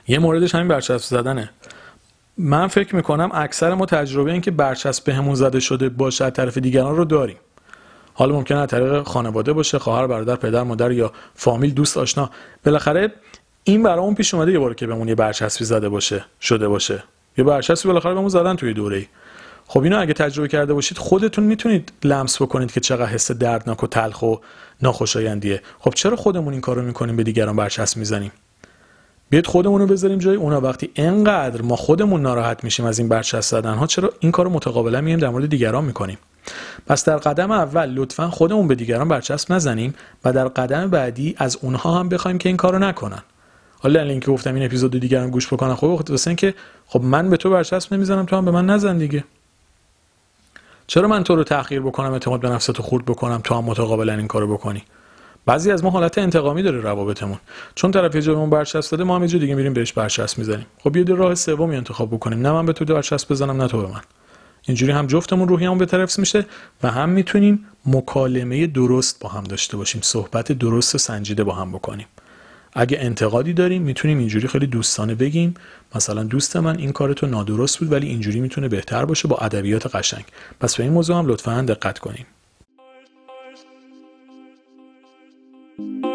[0.09, 1.51] یه موردش همین برچسب زدنه.
[2.43, 6.59] من فکر می‌کنم اکثر ما تجربه این که برچسب بهمون زده شده باشه از طرف
[6.59, 7.37] دیگران رو داریم.
[8.15, 12.31] حالا ممکنه از طریق خانواده باشه خواهر برادر پدر مادر یا فامیل دوست آشنا.
[12.65, 13.13] بالاخره
[13.65, 17.05] این برامون پیش اومده یه بار که بهمون یه برچسبی زده باشه شده باشه.
[17.39, 19.07] یه برچسبی بالاخره بهمون زدن توی دوره ای
[19.67, 23.87] خب اینو اگه تجربه کرده باشید خودتون می‌تونید لمس بکنید که چقدر حس دردناک و
[23.87, 24.35] تلخ و
[24.83, 25.63] ناخوشایندیه.
[25.79, 28.33] خب چرا خودمون این کارو می‌کنیم به دیگران برچسب می‌زنیم؟
[29.31, 30.61] بیاید خودمون رو بذاریم جای اونا.
[30.61, 35.01] وقتی انقدر ما خودمون ناراحت میشیم از این برچسب زدن ها چرا این کارو متقابلا
[35.01, 36.19] میایم در مورد دیگران می‌کنیم؟
[36.87, 41.59] پس در قدم اول لطفا خودمون به دیگران برچسب نزنیم و در قدم بعدی از
[41.63, 43.23] اونها هم بخوایم که این کارو نکنن.
[43.79, 45.75] حالا اینکه گفتم این اپیزود دیگران گوش بکنن.
[45.75, 46.55] خب واسه اینکه
[46.87, 49.25] خب من به تو برچسب نمی‌زنم تو هم به من نزن دیگه.
[50.87, 54.27] چرا من تو رو تأخیر بکنم اعتماد به نفست خورد بکنم تو هم متقابلا این
[54.27, 54.83] کارو بکنی؟
[55.47, 57.39] بعضی از ما حالت انتقامی داره روابطمون.
[57.75, 60.67] چون طرف یه جا برچسب داده ما هم یه دیگه میریم بهش برچسب می‌زنیم.
[60.79, 62.41] خب یه راه سومی انتخاب بکنیم.
[62.41, 64.01] نه من به تو برچسب بزنم نه تو به من.
[64.63, 66.47] اینجوری هم جفتمون روحیمون به طرف میشه
[66.83, 70.01] و هم می‌تونیم مکالمه درست با هم داشته باشیم.
[70.05, 72.07] صحبت درست و سنجیده با هم بکنیم.
[72.73, 75.55] اگه انتقادی داریم می‌تونیم اینجوری خیلی دوستانه بگیم.
[75.95, 79.97] مثلا دوست من این کار تو نادرست بود ولی اینجوری می‌تونه بهتر باشه با ادبیات
[79.97, 80.25] قشنگ.
[80.61, 82.27] پس به این موضوع هم لطفا دقت کنیم
[85.81, 86.10] Thank you.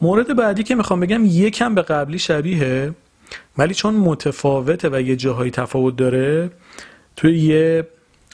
[0.00, 2.94] مورد بعدی که می‌خوام بگم یکم به قبلی شبیه
[3.58, 6.50] ولی چون متفاوته و یه جاهایی تفاوت داره
[7.16, 7.88] توی یه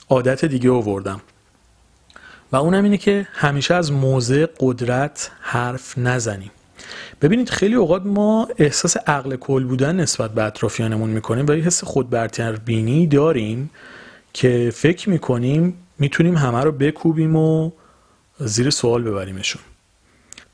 [0.09, 1.21] عادت دیگه آوردم.
[2.51, 6.51] و اونم اینه که همیشه از موضع قدرت حرف نزنیم.
[7.21, 11.83] ببینید خیلی اوقات ما احساس عقل کل بودن نسبت به اطرافیانمون می‌کنیم و یه حس
[11.83, 13.69] خودبرتر بینی داریم
[14.33, 17.71] که فکر می‌کنیم می‌تونیم همه رو بکوبیم و
[18.39, 19.61] زیر سوال ببریمشون.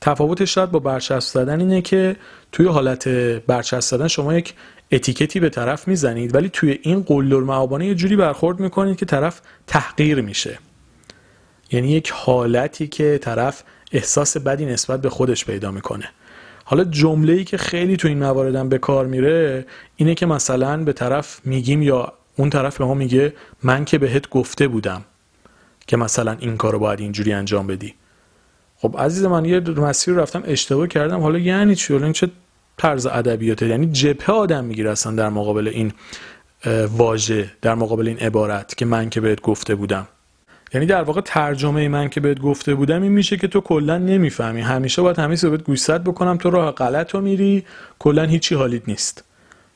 [0.04, 2.16] تفاوتش شاید با برچسب زدن اینه که
[2.52, 3.08] توی حالت
[3.46, 4.54] برچسب زدن شما یک
[4.92, 9.40] اتیکتی به طرف می‌زنید ولی توی این قلدر معابانه یه جوری برخورد می‌کنید که طرف
[9.66, 10.58] تحقیر میشه.
[11.70, 13.62] یعنی یک حالتی که طرف
[13.92, 16.08] احساس بدی نسبت به خودش پیدا می‌کنه.
[16.64, 20.92] حالا جمله ای که خیلی تو این مواردم به کار میره اینه که مثلا به
[20.92, 25.04] طرف میگیم یا اون طرف به ما میگه من که بهت گفته بودم
[25.86, 27.94] که مثلا این کارو باید اینجوری انجام بدی.
[28.84, 31.20] خب عزیز من یه مسیر رو رفتم اشتباه کردم.
[31.20, 32.30] حالا یعنی چی؟ این چه
[32.76, 35.92] طرز ادبیاته؟ یعنی جبهه آدم می‌گیره اصلا در مقابل این
[36.96, 40.08] واژه در مقابل این عبارت که من که بهت گفته بودم.
[40.74, 44.60] یعنی در واقع ترجمه من که بهت گفته بودم این میشه که تو کلا نمی‌فهمی.
[44.60, 47.64] همیشه باید همه چیز بهت گوشزد بکنم تو راه غلط رو میری
[47.98, 49.24] کلا هیچی حالیت نیست.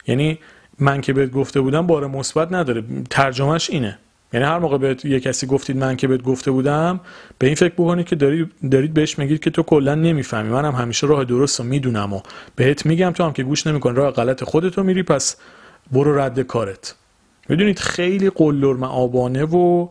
[0.06, 0.38] یعنی
[0.78, 2.84] من که بهت گفته بودم بار مثبت نداره.
[3.10, 3.98] ترجمهش اینه.
[4.32, 7.00] یعنی هر موقع به یه کسی گفتید من که بهت گفته بودم
[7.38, 10.48] به این فکر بکنید که دارید, دارید بهش میگید که تو کلا نمی‌فهمی.
[10.48, 12.20] منم همیشه راه درست رو می‌دونم و
[12.56, 15.36] بهت میگم تو هم که گوش نمیکن راه غلط خودتو میری پس
[15.92, 16.94] برو رد کارت.
[17.48, 19.88] می‌دونید خیلی قلر معابانه و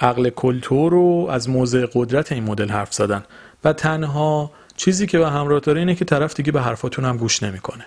[0.00, 3.24] عقل کلتور رو از موضع قدرت این مدل حرف زدن.
[3.64, 7.42] و تنها چیزی که به همراه داره اینه که طرف دیگه به حرفاتون هم گوش
[7.42, 7.86] نمی‌کنه.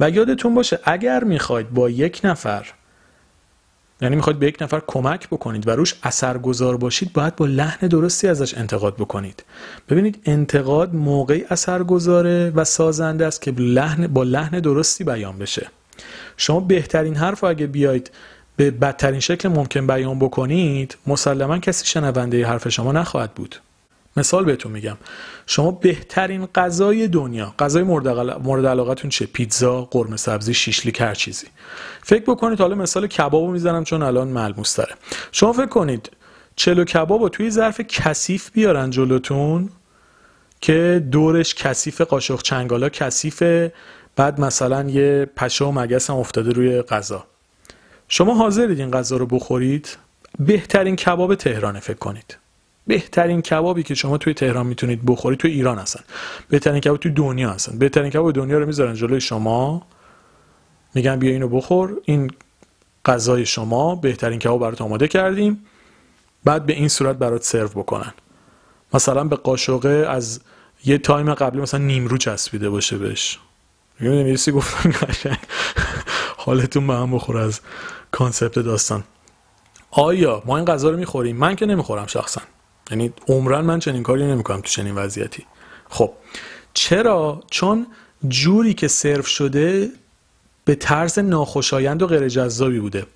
[0.00, 2.66] و یادتون باشه اگر می‌خواید با یک نفر
[4.00, 8.28] یعنی می‌خواید به یک نفر کمک بکنید و روش اثرگذار باشید باید با لحن درستی
[8.28, 9.44] ازش انتقاد بکنید.
[9.88, 15.68] ببینید انتقاد موقعی اثرگذاره و سازنده است که لحن با لحن درستی بیان بشه.
[16.36, 18.10] شما بهترین حرف اگه بیاید
[18.56, 23.56] به بدترین شکل ممکن بیان بکنید مسلما کسی شنونده حرف شما نخواهد بود.
[24.20, 24.96] مثال بهتون میگم.
[25.46, 31.46] شما بهترین غذای دنیا غذای مورد علاقتون چه پیتزا قرمه سبزی شیشلیک هر چیزی.
[32.02, 34.94] فکر بکنید حالا مثال کبابو می‌زنم چون الان ملموس داره
[35.32, 36.10] شما فکر کنید
[36.56, 39.70] چلو کبابو توی ظرف کثیف بیارن جلوتون
[40.60, 43.72] که دورش کثیف قاشق چنگالا کثیفه
[44.16, 47.24] بعد مثلا یه پشه و مگس هم افتاده روی غذا.
[48.08, 49.96] شما حاضرید این غذا رو بخورید؟
[50.38, 52.36] بهترین کباب تهرانه فکر کنید.
[52.90, 56.00] بهترین کبابی که شما توی تهران می‌تونید بخورید توی ایران هستن.
[56.48, 57.78] بهترین کباب توی دنیا هستن.
[57.78, 59.86] بهترین کباب دنیا رو می‌ذارن جلوی شما.
[60.94, 61.96] میگن بیا اینو بخور.
[62.04, 62.30] این
[63.04, 65.66] غذای شما بهترین کباب برات آماده کردیم.
[66.44, 68.12] بعد به این صورت برات سرو بکنن.
[68.94, 70.40] مثلا به قاشقه از
[70.84, 73.38] یه تایم قبلی مثلا نیمرو چسبیده باشه بهش.
[74.00, 75.38] می‌دونی سی گفتم؟ قشنگ.
[76.36, 77.60] حالتون به هم بخور از
[78.10, 79.04] کانسپت داستان.
[79.90, 82.40] آیا ما این غذا رو می‌خوریم؟ من که نمی‌خورم شخصا.
[82.90, 85.46] یعنی عمران من چنین کاری نمی‌کنم تو چنین وضعیتی.
[85.88, 86.12] خب
[86.74, 87.86] چرا؟ چون
[88.28, 89.88] جوری که سرو شده
[90.64, 93.06] به طرز ناخوشایند و غیر جذابی بوده.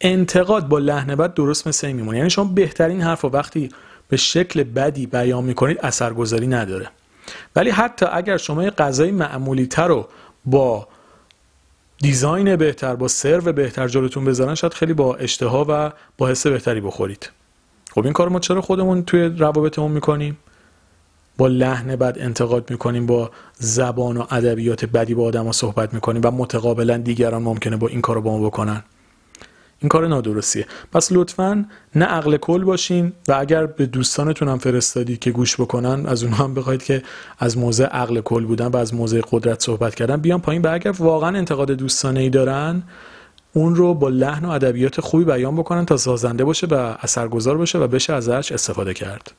[0.00, 2.18] انتقاد با لحن بد درست مثل این میمونه.
[2.18, 3.68] یعنی شما بهترین حرف و وقتی
[4.08, 6.88] به شکل بدی بیان می‌کنید اثرگذاری نداره.
[7.56, 10.08] ولی حتی اگر شما یه غذای معمولی تر رو
[10.44, 10.88] با
[11.98, 16.80] دیزاین بهتر با سرو بهتر جلوتون بذارن شاید خیلی با اشتها و با حس بهتری
[16.80, 17.30] بخورید.
[17.90, 20.38] خب این کار ما چرا خودمون توی روابطمون می‌کنیم؟
[21.36, 26.30] با لحن بد انتقاد می‌کنیم با زبان و ادبیات بدی با آدم صحبت می‌کنیم و
[26.30, 28.82] متقابلا دیگران ممکنه با این کار رو با ما بکنن.
[29.82, 30.66] این کار نادرستیه.
[30.92, 36.06] پس لطفا نه عقل کل باشین و اگر به دوستانتون هم فرستادید که گوش بکنن
[36.06, 37.02] از اونها هم بخواید که
[37.38, 40.90] از موضع عقل کل بودن و از موضع قدرت صحبت کردن بیان پایین و اگر
[40.90, 42.82] واقعا انتقاد دوستانه ای دارن
[43.52, 47.78] اون رو با لحن و ادبیات خوبی بیان بکنن تا سازنده باشه و اثرگذار باشه
[47.78, 49.32] و بشه ازش استفاده کرد.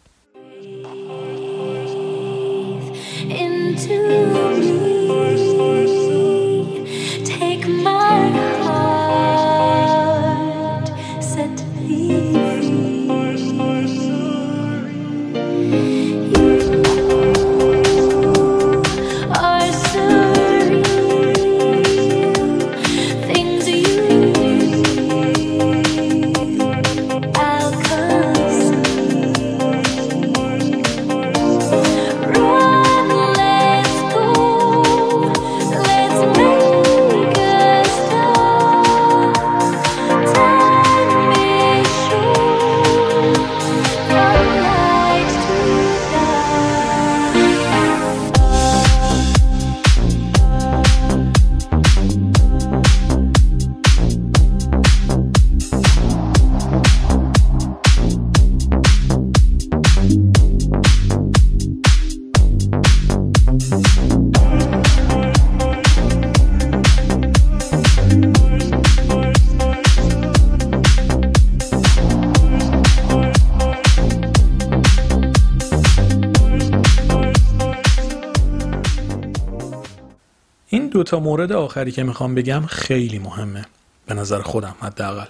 [81.11, 83.65] دوتا مورد آخری که می‌خوام بگم خیلی مهمه
[84.05, 85.25] به نظر خودم حداقل.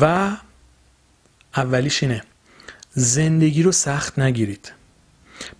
[0.00, 0.30] و
[1.56, 2.22] اولیش اینه
[2.90, 4.72] زندگی رو سخت نگیرید.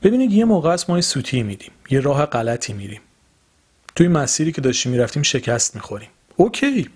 [0.02, 3.00] ببینید یه موقع است ما سوتی میدیم یه راه غلطی میریم.
[3.94, 6.08] توی مسیری که داشتیم می‌رفتیم شکست می‌خوریم.
[6.36, 6.90] اوکی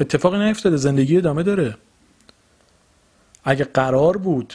[0.00, 1.76] اتفاقی نیفتاده زندگی ادامه داره.
[3.44, 4.54] اگه قرار بود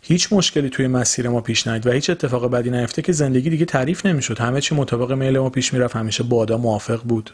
[0.00, 3.64] هیچ مشکلی توی مسیر ما پیش نیاد و هیچ اتفاق بدی نیفته که زندگی دیگه
[3.64, 4.38] تعریف نمی‌شد.
[4.38, 5.96] همه چی مطابق میل ما پیش می‌رفت.
[5.96, 7.30] همیشه بادا موافق بود.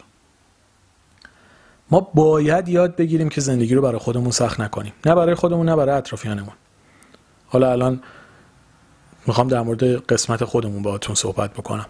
[1.91, 4.93] ما باید یاد بگیریم که زندگی رو برای خودمون سخت نکنیم.
[5.05, 6.53] نه برای خودمون نه برای اطرافیانمون.
[7.47, 8.01] حالا الان
[9.27, 11.85] می‌خوام در مورد قسمت خودمون باهاتون صحبت بکنم.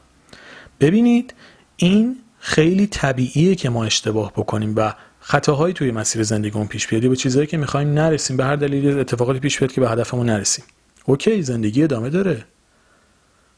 [0.79, 1.33] ببینید
[1.77, 4.93] این خیلی طبیعیه که ما اشتباه بکنیم و
[5.27, 9.39] خطاهایی توی مسیر زندگیمون پیش بیاد به چیزهایی که می‌خوایم نرسیم به هر دلیل اتفاقاتی
[9.39, 10.65] پیش بیاد که به هدفمون نرسیم.
[11.05, 12.45] اوکی زندگی ادامه داره.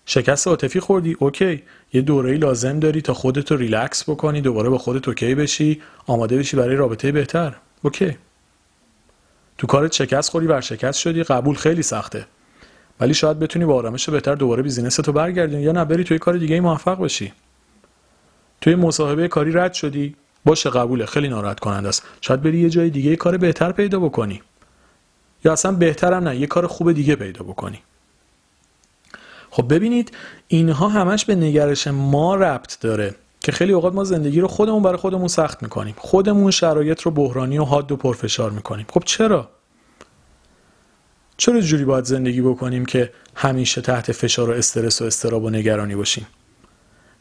[0.05, 1.63] شکست عاطفی خوردی اوکی.
[1.93, 6.37] یه دوره‌ای لازم داری تا خودت رو ریلکس بکنی دوباره با خودت OK بشی آماده
[6.37, 7.55] بشی برای رابطه بهتر.
[7.81, 8.17] OK.
[9.57, 12.25] تو کارت شکست خوری ورشکست شدی قبول خیلی سخته.
[12.99, 16.37] ولی شاید بتونی با آرامش بهتر دوباره business تو برگردونی یا نه بری توی کار
[16.37, 17.33] دیگه موفق بشی.
[18.61, 20.15] توی مصاحبه کاری رد شدی.
[20.47, 22.03] باشه قبوله خیلی ناراحت کننده است.
[22.21, 24.41] شاید بری یه جای دیگه یه کار بهتر پیدا بکنی.
[25.45, 27.79] یا اصلا بهترم نه یه کار خوب دیگه پیدا بکنی.
[29.49, 30.11] خب ببینید
[30.47, 34.97] اینها همش به نگرش ما ربط داره که خیلی اوقات ما زندگی رو خودمون برای
[34.97, 35.95] خودمون سخت می‌کنیم.
[35.97, 38.85] خودمون شرایط رو بحرانی و حاد و پرفشار می‌کنیم.
[38.89, 39.49] خب چرا؟
[41.37, 45.95] چرا جوری باید زندگی بکنیم که همیشه تحت فشار و استرس و استراب و نگرانی
[45.95, 46.27] باشیم؟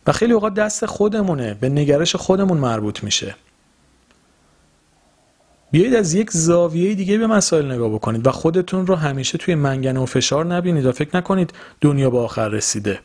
[0.06, 3.34] و خیلی اوقات دست خودمونه به نگرش خودمون مربوط میشه.
[5.70, 10.00] بیایید از یک زاویه دیگه به مسائل نگاه بکنید و خودتون رو همیشه توی منگنه
[10.00, 13.00] و فشار نبینید و فکر نکنید دنیا به آخر رسیده.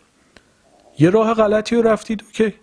[0.99, 2.53] یه راه غلطی رو رفتید OK.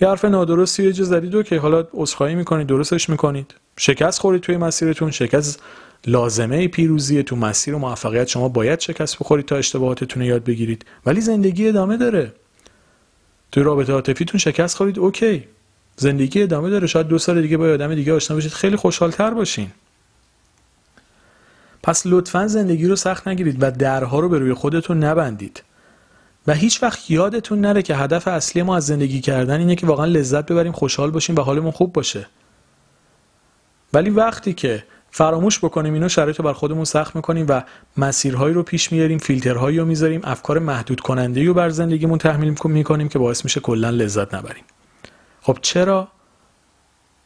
[0.00, 1.56] یه حرف نادرستی جا زدید OK.
[1.56, 3.54] حالا عذرخواهی می‌کنید درستش می‌کنید.
[3.76, 5.62] شکست خورید توی مسیرتون شکست
[6.06, 8.28] لازمه پیروزی تو مسیر و موفقیت.
[8.28, 10.84] شما باید شکست بخورید تا اشتباهاتتون رو یاد بگیرید.
[11.06, 12.32] ولی زندگی ادامه داره.
[13.52, 15.48] توی رابطه عاطفیتون شکست خورید OK.
[15.96, 16.86] زندگی ادامه داره.
[16.86, 18.52] شاید دو سال دیگه با آدم دیگه آشنا بشید.
[18.52, 19.70] خیلی خوشحالتر باشین.
[21.82, 25.62] پس لطفا زندگی رو سخت نگیرید و درها رو به روی خودتون نبندید.
[26.46, 30.06] و هیچ وقت یادتون نره که هدف اصلی ما از زندگی کردن اینه که واقعا
[30.06, 32.26] لذت ببریم خوشحال باشیم و حالمون خوب باشه.
[33.92, 34.84] ولی وقتی که
[35.14, 37.62] فراموش بکنیم اینو شرایط رو بر خودمون سخت می‌کنیم و
[37.96, 43.08] مسیرهایی رو پیش میاریم فیلترهایی رو می‌ذاریم افکار محدود کننده رو بر زندگیمون تحمیل می‌کنیم
[43.08, 44.64] که باعث میشه کلا لذت نبریم.
[45.42, 46.08] خب چرا؟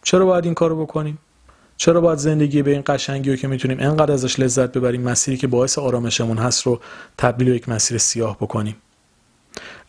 [0.03, 1.19] چرا باید این کارو بکنیم؟
[1.77, 5.47] چرا باید زندگی به این قشنگی رو که می‌تونیم انقدر ازش لذت ببریم مسیری که
[5.47, 6.81] باعث آرامشمون هست رو
[7.19, 8.77] تبدیل به یک مسیر سیاه بکنیم؟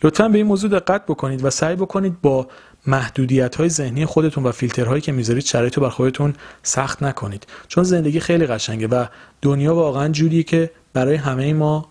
[0.04, 2.48] لطفا به این موضوع دقت بکنید و سعی بکنید با
[2.88, 6.34] محدودیت های ذهنی خودتون و فیلترهایی که می‌ذارید شرایط رو بر خودتون
[6.64, 7.48] سخت نکنید.
[7.68, 9.06] چون زندگی خیلی قشنگه و
[9.42, 11.86] دنیا واقعا جوریه که برای همه ما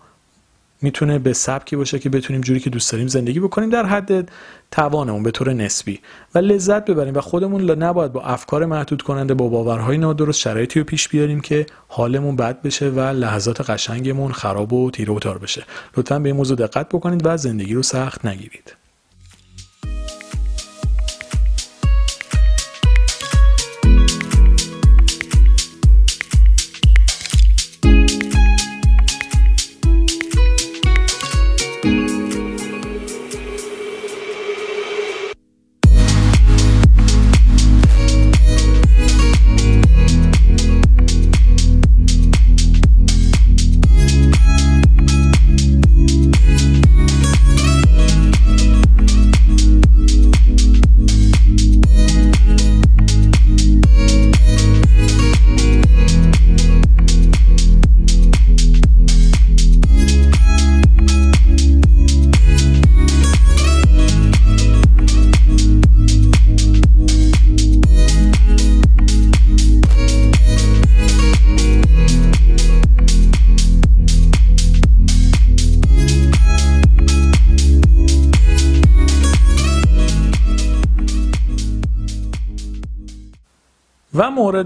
[0.81, 4.31] می‌تونه به سبکی باشه که بتونیم جوری که دوست داریم زندگی بکنیم در حد
[4.71, 5.99] توانمون به طور نسبی.
[6.35, 10.85] و لذت ببریم و خودمون نباید با افکار محدود کننده با باورهای نادرست شرایطی رو
[10.85, 15.65] پیش بیاریم که حالمون بد بشه و لحظات قشنگمون خراب و تیره و تار بشه.
[15.97, 18.86] لطفا به این موضوع دقت بکنید و زندگی رو سخت نگیرید.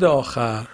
[0.02, 0.68] مورد آخر.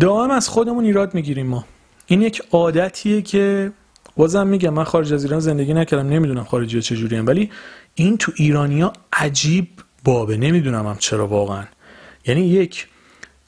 [0.00, 1.64] دائم از خودمون ایراد می‌گیریم ما.
[2.06, 3.72] این یک عادتیه که
[4.16, 7.50] بازم میگم من خارج از ایران زندگی نکردم نمی‌دونم خارجی چجوری هم ولی
[7.94, 9.68] این تو ایرانیا عجیب
[10.04, 10.36] بابه.
[10.36, 11.64] نمی‌دونم هم چرا واقعا.
[12.26, 12.86] یعنی یک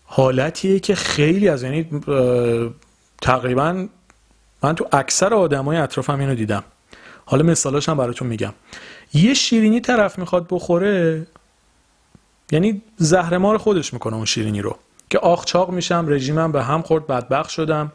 [0.05, 1.87] حالتیه که خیلی از یعنی
[3.23, 3.89] تقریبا
[4.63, 6.65] من تو اکثر آدمای اطرافم اینو دیدم.
[7.27, 8.53] حالا مثالاش هم براتون میگم.
[9.15, 11.27] یه شیرینی طرف می‌خواد بخوره
[12.53, 14.77] یعنی زهرمار خودش می‌کنه اون شیرینی رو.
[15.11, 17.93] که آخ چاق میشم رژیمم به هم خورد بدبخت شدم.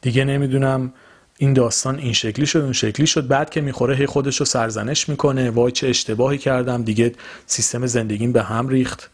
[0.00, 0.92] دیگه نمی‌دونم
[1.38, 3.26] این داستان این شکلی شد اون شکلی شد.
[3.26, 5.50] بعد که می‌خوره هی خودش رو سرزنش می‌کنه.
[5.50, 6.82] وای چه اشتباهی کردم.
[6.82, 7.12] دیگه
[7.46, 9.10] سیستم زندگیم به هم ریخت.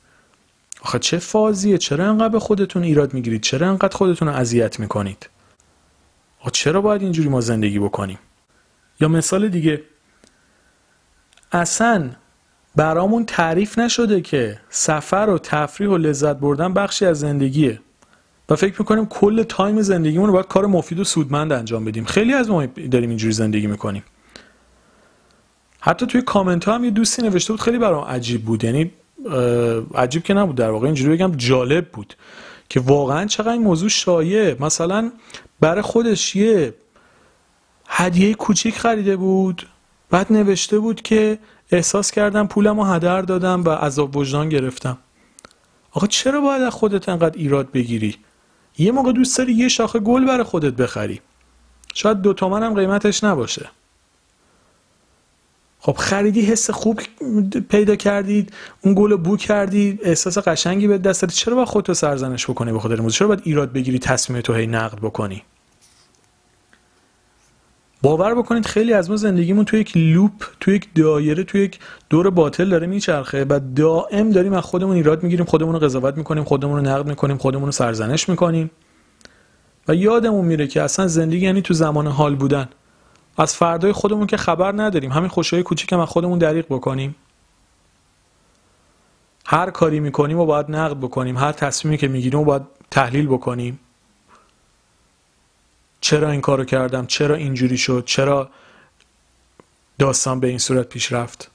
[0.83, 5.29] آخه چه فازیه؟ چرا انقدر به خودتون ایراد می‌گیرید؟ چرا انقدر خودتون رو اذیت می‌کنید؟
[6.41, 8.19] آخه چرا باید اینجوری ما زندگی بکنیم؟
[9.01, 9.83] یا مثال دیگه
[11.53, 12.11] اصلا
[12.77, 17.81] برامون تعریف نشده که سفر و تفریح و لذت بردن بخشی از زندگیه.
[18.49, 22.05] و فکر می‌کنیم کل تایم زندگیمون رو باید کار مفید و سودمند انجام بدیم.
[22.05, 24.03] خیلی از ما داریم اینجوری زندگی می‌کنیم.
[25.81, 28.65] حتی توی کامنت ها هم یه دوستی نوشته بود خیلی برام عجیب بود.
[28.65, 28.91] یعنی
[29.95, 30.87] عجیب که نبود در واقع.
[30.87, 32.17] اینجوری بگم جالب بود
[32.69, 34.63] که واقعا چقدر این موضوع شایع.
[34.63, 35.13] مثلا
[35.61, 36.75] برای خودش یه
[37.89, 39.67] هدیه کوچیک خریده بود
[40.11, 41.39] بعد نوشته بود که
[41.73, 44.99] احساس کردم پولم رو هدر دادم و عذاب وجدان گرفتم.
[45.93, 48.17] آقا چرا باید از خودت انقدر ایراد بگیری؟
[48.79, 51.21] یه موقع دوست داری یه شاخه گل برای خودت بخری.
[51.95, 53.71] شاید دو تومن هم قیمتش نباشه.
[55.81, 57.01] خب خریدی حس خوب
[57.69, 62.73] پیدا کردید اون گل بو کردی احساس قشنگی به دست چرا باید خودتو سرزنش بکنی
[62.73, 65.43] به موضوع؟ چرا باید ایراد بگیری تصمیم تو هی نقد بکنی؟
[68.03, 71.79] باور بکنید خیلی از ما زندگیمون تو یک لوپ تو یک دایره تو یک
[72.11, 76.45] دور باطل داره میچرخه و دائم داریم از خودمون ایراد می‌گیریم خودمون رو قضاوت می‌کنیم
[76.45, 78.71] خودمون رو نقد می‌کنیم خودمون رو سرزنش می‌کنیم.
[79.89, 82.69] و یادمون میره که اصلا زندگی یعنی تو زمان حال بودن.
[83.39, 85.13] از فردای خودمون که خبر نداریم.
[85.13, 87.15] همین خوشهای کوچیک هم از خودمون دریغ بکنیم.
[89.47, 91.37] هر کاری می‌کنیم و باید نقد بکنیم.
[91.37, 93.81] هر تصمیمی که می‌گیریم و باید تحلیل بکنیم.
[96.09, 98.51] چرا این کارو کردم؟ چرا اینجوری شد؟ چرا
[99.99, 101.51] داستان به این صورت پیش رفت؟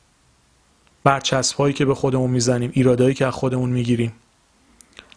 [1.04, 4.14] برچسب هایی که به خودمون می‌زنیم ایرادایی که از خودمون می‌گیریم.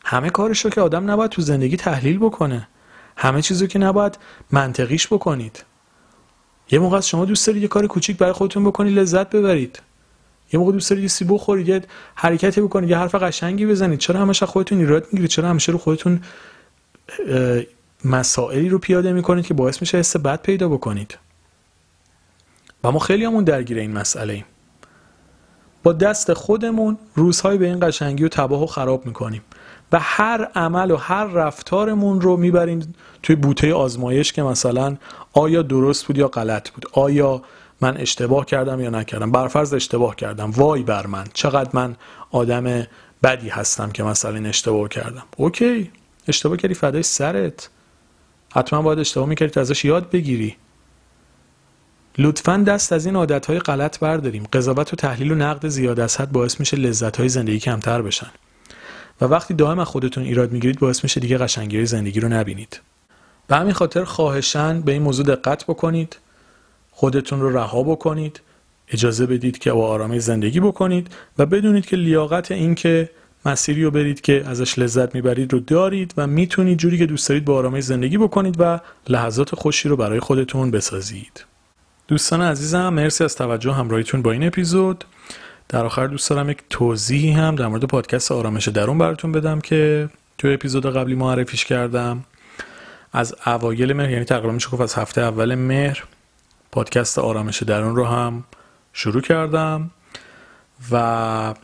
[0.05, 2.68] همه کارش که آدم نباید تو زندگی تحلیل بکنه.
[3.16, 4.18] همه چیزو که نباید
[4.51, 5.64] منطقیش بکنید.
[6.70, 9.82] یه موقع از شما دوست دارید یه کار کوچیک برای خودتون بکنید لذت ببرید.
[10.53, 11.82] یه موقع دوست دارید یه سی بخورید یه
[12.14, 13.99] حرکتی بکنید یه حرف قشنگی بزنید.
[13.99, 16.20] چرا همش خودتون ایراد می‌گیرید؟ چرا همیشه رو خودتون
[18.05, 21.18] مسائلی رو پیاده می‌کنید که باعث میشه حس بد پیدا بکنید.
[22.84, 24.44] و ما خیلی همون درگیر این مسئله ایم
[25.82, 29.42] با دست خودمون روزهای به این قشنگی و تباه و خراب می‌کنیم.
[29.92, 34.97] و هر عمل و هر رفتارمون رو می‌بریم توی بوته آزمایش که مثلا
[35.32, 37.42] آیا درست بود یا غلط بود؟ آیا
[37.80, 40.51] من اشتباه کردم یا نکردم؟ برفرض اشتباه کردم.
[40.51, 41.24] وای بر من.
[41.32, 41.97] چقدر من
[42.30, 42.86] آدم
[43.22, 45.22] بدی هستم که مثلا این اشتباه کردم.
[45.36, 45.90] اوکی.
[46.28, 47.70] اشتباه کردی فدای سرت.
[48.57, 50.57] حتما باید اشتباه می‌کردی ازش یاد بگیری.
[52.19, 54.45] لطفا دست از این عادتهای غلط برداریم.
[54.53, 58.31] قضاوت و تحلیل و نقد زیاد از حد باعث میشه لذتهای زندگی کمتر بشن.
[59.21, 62.81] و وقتی دائم خودتون ایراد می‌گیرید باعث میشه دیگه قشنگی زندگی رو نبینید.
[63.49, 66.17] به همین خاطر خواهشن به این موضوع دقت بکنید
[66.91, 68.41] خودتون رو رها بکنید
[68.89, 73.11] اجازه بدید که با آرامش زندگی بکنید و بدونید که لیاقت این که
[73.47, 77.44] مسیری رو برید که ازش لذت می‌برید رو دارید و می‌تونید جوری که دوست دارید
[77.44, 81.44] با آرامش زندگی بکنید و لحظات خوشی رو برای خودتون بسازید.
[82.09, 85.05] دوستان عزیزم مرسی از توجه همراهیتون با این اپیزود.
[85.68, 90.09] در آخر دوست دارم یک توضیحی هم در مورد پادکست آرامش درون براتون بدم که
[90.38, 92.24] توی اپیزود قبلی معرفیش کردم.
[93.12, 96.05] از اوایل مهر یعنی تقریبا میشه گفت از هفته اول مهر
[96.72, 98.44] پادکست آرامش درون رو هم
[98.92, 99.90] شروع کردم
[100.92, 101.55] و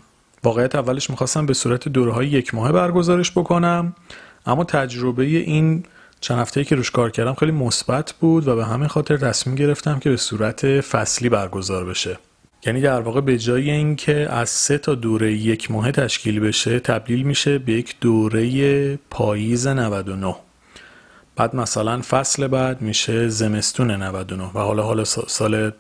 [0.45, 3.95] واقعیت اولش می‌خواستم به صورت دوره های یک ماهه برگزارش بکنم
[4.47, 5.85] اما تجربه این
[6.21, 9.99] چند هفته که روش کار کردم خیلی مثبت بود و به همین خاطر تصمیم گرفتم
[9.99, 12.19] که به صورت فصلی برگزار بشه.
[12.67, 17.23] یعنی در واقع به جای اینکه از سه تا دوره یک ماهه تشکیل بشه تبدیل
[17.23, 20.35] میشه به یک دوره پاییز 99
[21.37, 25.71] بعد مثلا فصل بعد میشه زمستون 99 و حالا حالا سال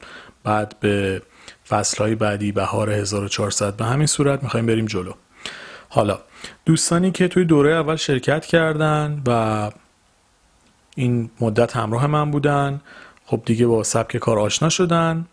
[0.45, 1.23] بعد به
[1.69, 5.13] فصلهای بعدی بهار 1400 به همین صورت می‌خوایم بریم جلو.
[5.89, 6.19] حالا
[6.67, 9.71] دوستانی که توی دوره اول شرکت کردن و
[10.97, 12.81] این مدت همراه من بودن
[13.27, 15.27] خب دیگه با سبک کار آشنا شدن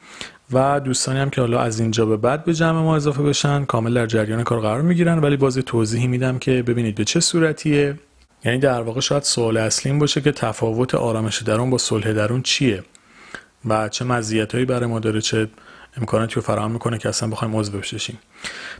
[0.51, 3.93] و دوستانی هم که حالا از اینجا به بعد به جمع ما اضافه بشن کامل
[3.93, 5.19] در جریان کار قرار می‌گیرن.
[5.19, 7.99] ولی باز توضیحی میدم که ببینید به چه صورتیه.
[8.45, 12.41] یعنی در واقع شاید سوال اصلی این باشه که تفاوت آرامش درون با صلح درون
[12.41, 12.83] چیه
[13.65, 15.47] و چه مزیتایی برای ما داره چه
[15.97, 18.19] امکاناتی رو فراهم می‌کنه که اصلا بخوایم عضو بشیم.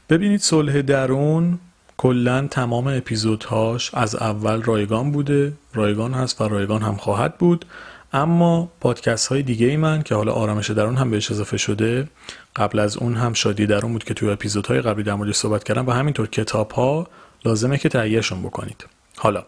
[0.10, 1.60] ببینید صلح درون
[1.98, 7.66] کلا تمام اپیزودهاش از اول رایگان بوده رایگان هست و رایگان هم خواهد بود.
[8.14, 12.08] اما پادکست های دیگه ای من که حالا آرامش درون هم بهش اضافه شده
[12.56, 15.88] قبل از اون هم شادی درون بود که توی اپیزودهای قبلی در موردش صحبت کردم
[15.88, 17.08] و همینطور کتاب ها
[17.46, 18.86] لازمه که تهیهشون بکنید.
[19.18, 19.46] حالا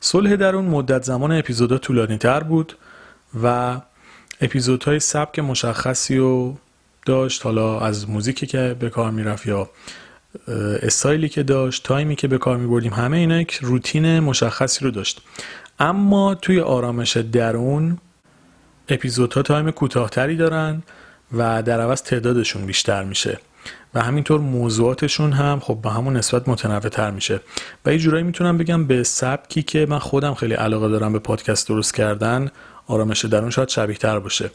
[0.00, 2.76] صلح درون مدت زمان اپیزودها طولانی تر بود
[3.42, 3.80] و
[4.40, 6.56] اپیزودهای سبک مشخصی رو
[7.06, 9.70] داشت حالا از موزیکی که به کار می‌رفت یا
[10.82, 14.84] استایلی که داشت time ی که به کار می بردیم همه اینا یک روتین مشخصی
[14.84, 15.20] رو داشت.
[15.78, 17.98] اما توی آرامش درون
[18.88, 20.82] اپیزودها time کوتاهتری دارن
[21.32, 23.38] و در عوض تعدادشون بیشتر میشه
[23.94, 27.40] و همینطور موضوعاتشون هم خب به همون نسبت متنوع تر میشه.
[27.86, 31.68] و یه جورایی می‌تونم بگم به سبکی که من خودم خیلی علاقه دارم به پادکست
[31.68, 32.50] درست کردن
[32.86, 34.50] آرامش درون شاید شبیه تر باشه.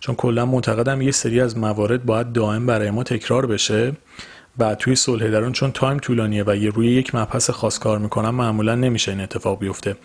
[0.00, 3.92] چون کلا معتقدم یه سری از موارد باید دائم برای ما تکرار بشه.
[4.58, 8.34] و توی صلح درون چون تایم طولانیه و یه روی یک مبحث خاص کار می‌کنم
[8.34, 9.96] معمولا نمیشه این اتفاق بیفته.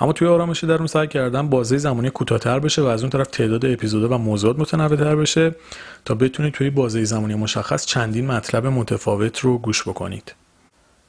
[0.00, 3.66] اما توی آرامش درون سعی کردم بازه زمانی کوتاهتر بشه و از اون طرف تعداد
[3.66, 5.54] اپیزودا و موضوعات متنوعتر بشه
[6.04, 10.34] تا بتونید توی بازه زمانی مشخص چندین مطلب متفاوت رو گوش بکنید.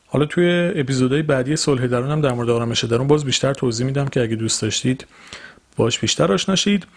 [0.08, 4.08] حالا توی اپیزودهای بعدی صلح درون هم در مورد آرامش درون باز بیشتر توضیح میدم
[4.08, 5.06] که اگه دوست داشتید
[5.80, 6.88] باش بیشتر آشنا شید.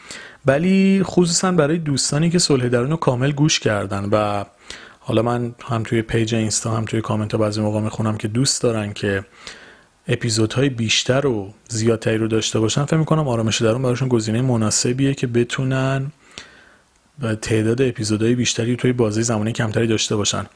[0.47, 4.45] ولی خصوصا برای دوستانی که صلح درون رو کامل گوش کردن و
[5.01, 8.63] حالا من هم توی page اینستا هم توی کامنت ها بعضی موقع می‌خونم که دوست
[8.63, 9.25] دارن که
[10.09, 15.27] اپیزودهای بیشتر و زیادتری رو داشته باشن فکر می‌کنم آرامش درون براشون گزینه مناسبیه که
[15.27, 16.13] بتونن
[17.43, 20.47] تعداد اپیزودهای بیشتری توی بازی زمانی کمتری داشته باشن.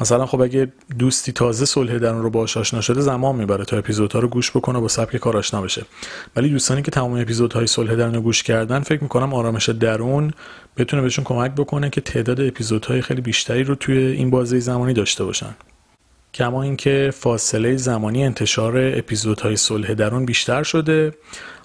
[0.00, 4.18] مثلا خب اگه دوستی تازه صلح درون رو باهاش آشنا شده زمان می‌بره تا اپیزودها
[4.20, 5.84] رو گوش بکنه با سبک کار آشنا بشه.
[6.36, 10.32] ولی دوستانی که تمام اپیزودهای صلح درون رو گوش کردن فکر می‌کنم آرامش درون
[10.76, 15.24] بتونه بهشون کمک بکنه که تعداد اپیزودهای خیلی بیشتری رو توی این بازه زمانی داشته
[15.24, 15.54] باشن.
[16.34, 21.12] کما اینکه فاصله زمانی انتشار اپیزودهای صلح درون بیشتر شده.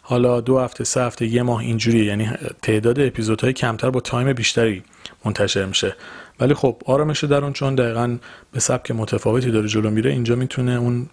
[0.01, 2.05] حالا دو هفته سه هفته یه ماه اینجوریه.
[2.05, 2.29] یعنی
[2.61, 4.83] تعداد اپیزودهای کمتر با تایم بیشتری
[5.25, 5.95] منتشر میشه.
[6.39, 8.17] ولی خب آرامش درون چون دقیقا
[8.51, 11.09] به سبک متفاوتی داره جلو میره اینجا می‌تونه اون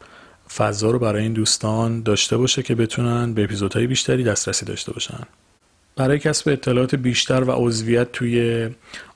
[0.54, 5.20] فضا رو برای این دوستان داشته باشه که بتونن به اپیزودهای بیشتری دسترسی داشته باشن.
[5.96, 8.68] برای کسب اطلاعات بیشتر و عضویت توی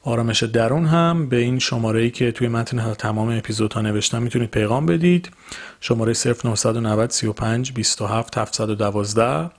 [0.02, 4.86] آرامش درون هم به این شماره ای که توی متن تمام اپیزودها نوشتم می‌تونید پیغام
[4.86, 5.30] بدید.
[5.80, 6.12] شماره
[6.44, 9.50] 0990 35 27 712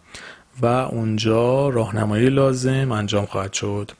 [0.61, 3.91] و اونجا راهنمایی لازم انجام خواهد شد.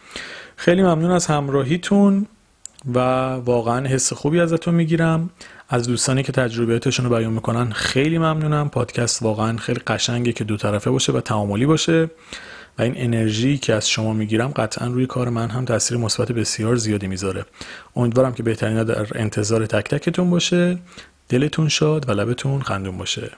[0.56, 2.28] خیلی ممنون از همراهیتون.
[2.96, 3.00] و
[3.34, 5.30] واقعا حس خوبی ازتون می‌گیرم.
[5.70, 8.70] از دوستانی که تجربیاتشون رو بیان می‌کنن خیلی ممنونم.
[8.70, 12.10] پادکست واقعا خیلی قشنگه که دو طرفه باشه و تعاملی باشه
[12.80, 16.76] و این انرژی که از شما می‌گیرم قطعا روی کار من هم تاثیر مثبت بسیار
[16.76, 17.46] زیادی می‌ذاره.
[17.96, 20.78] امیدوارم که بهترین در انتظار تک تکتون باشه.
[21.30, 23.32] دلتون شاد و لبتون خندون باشه.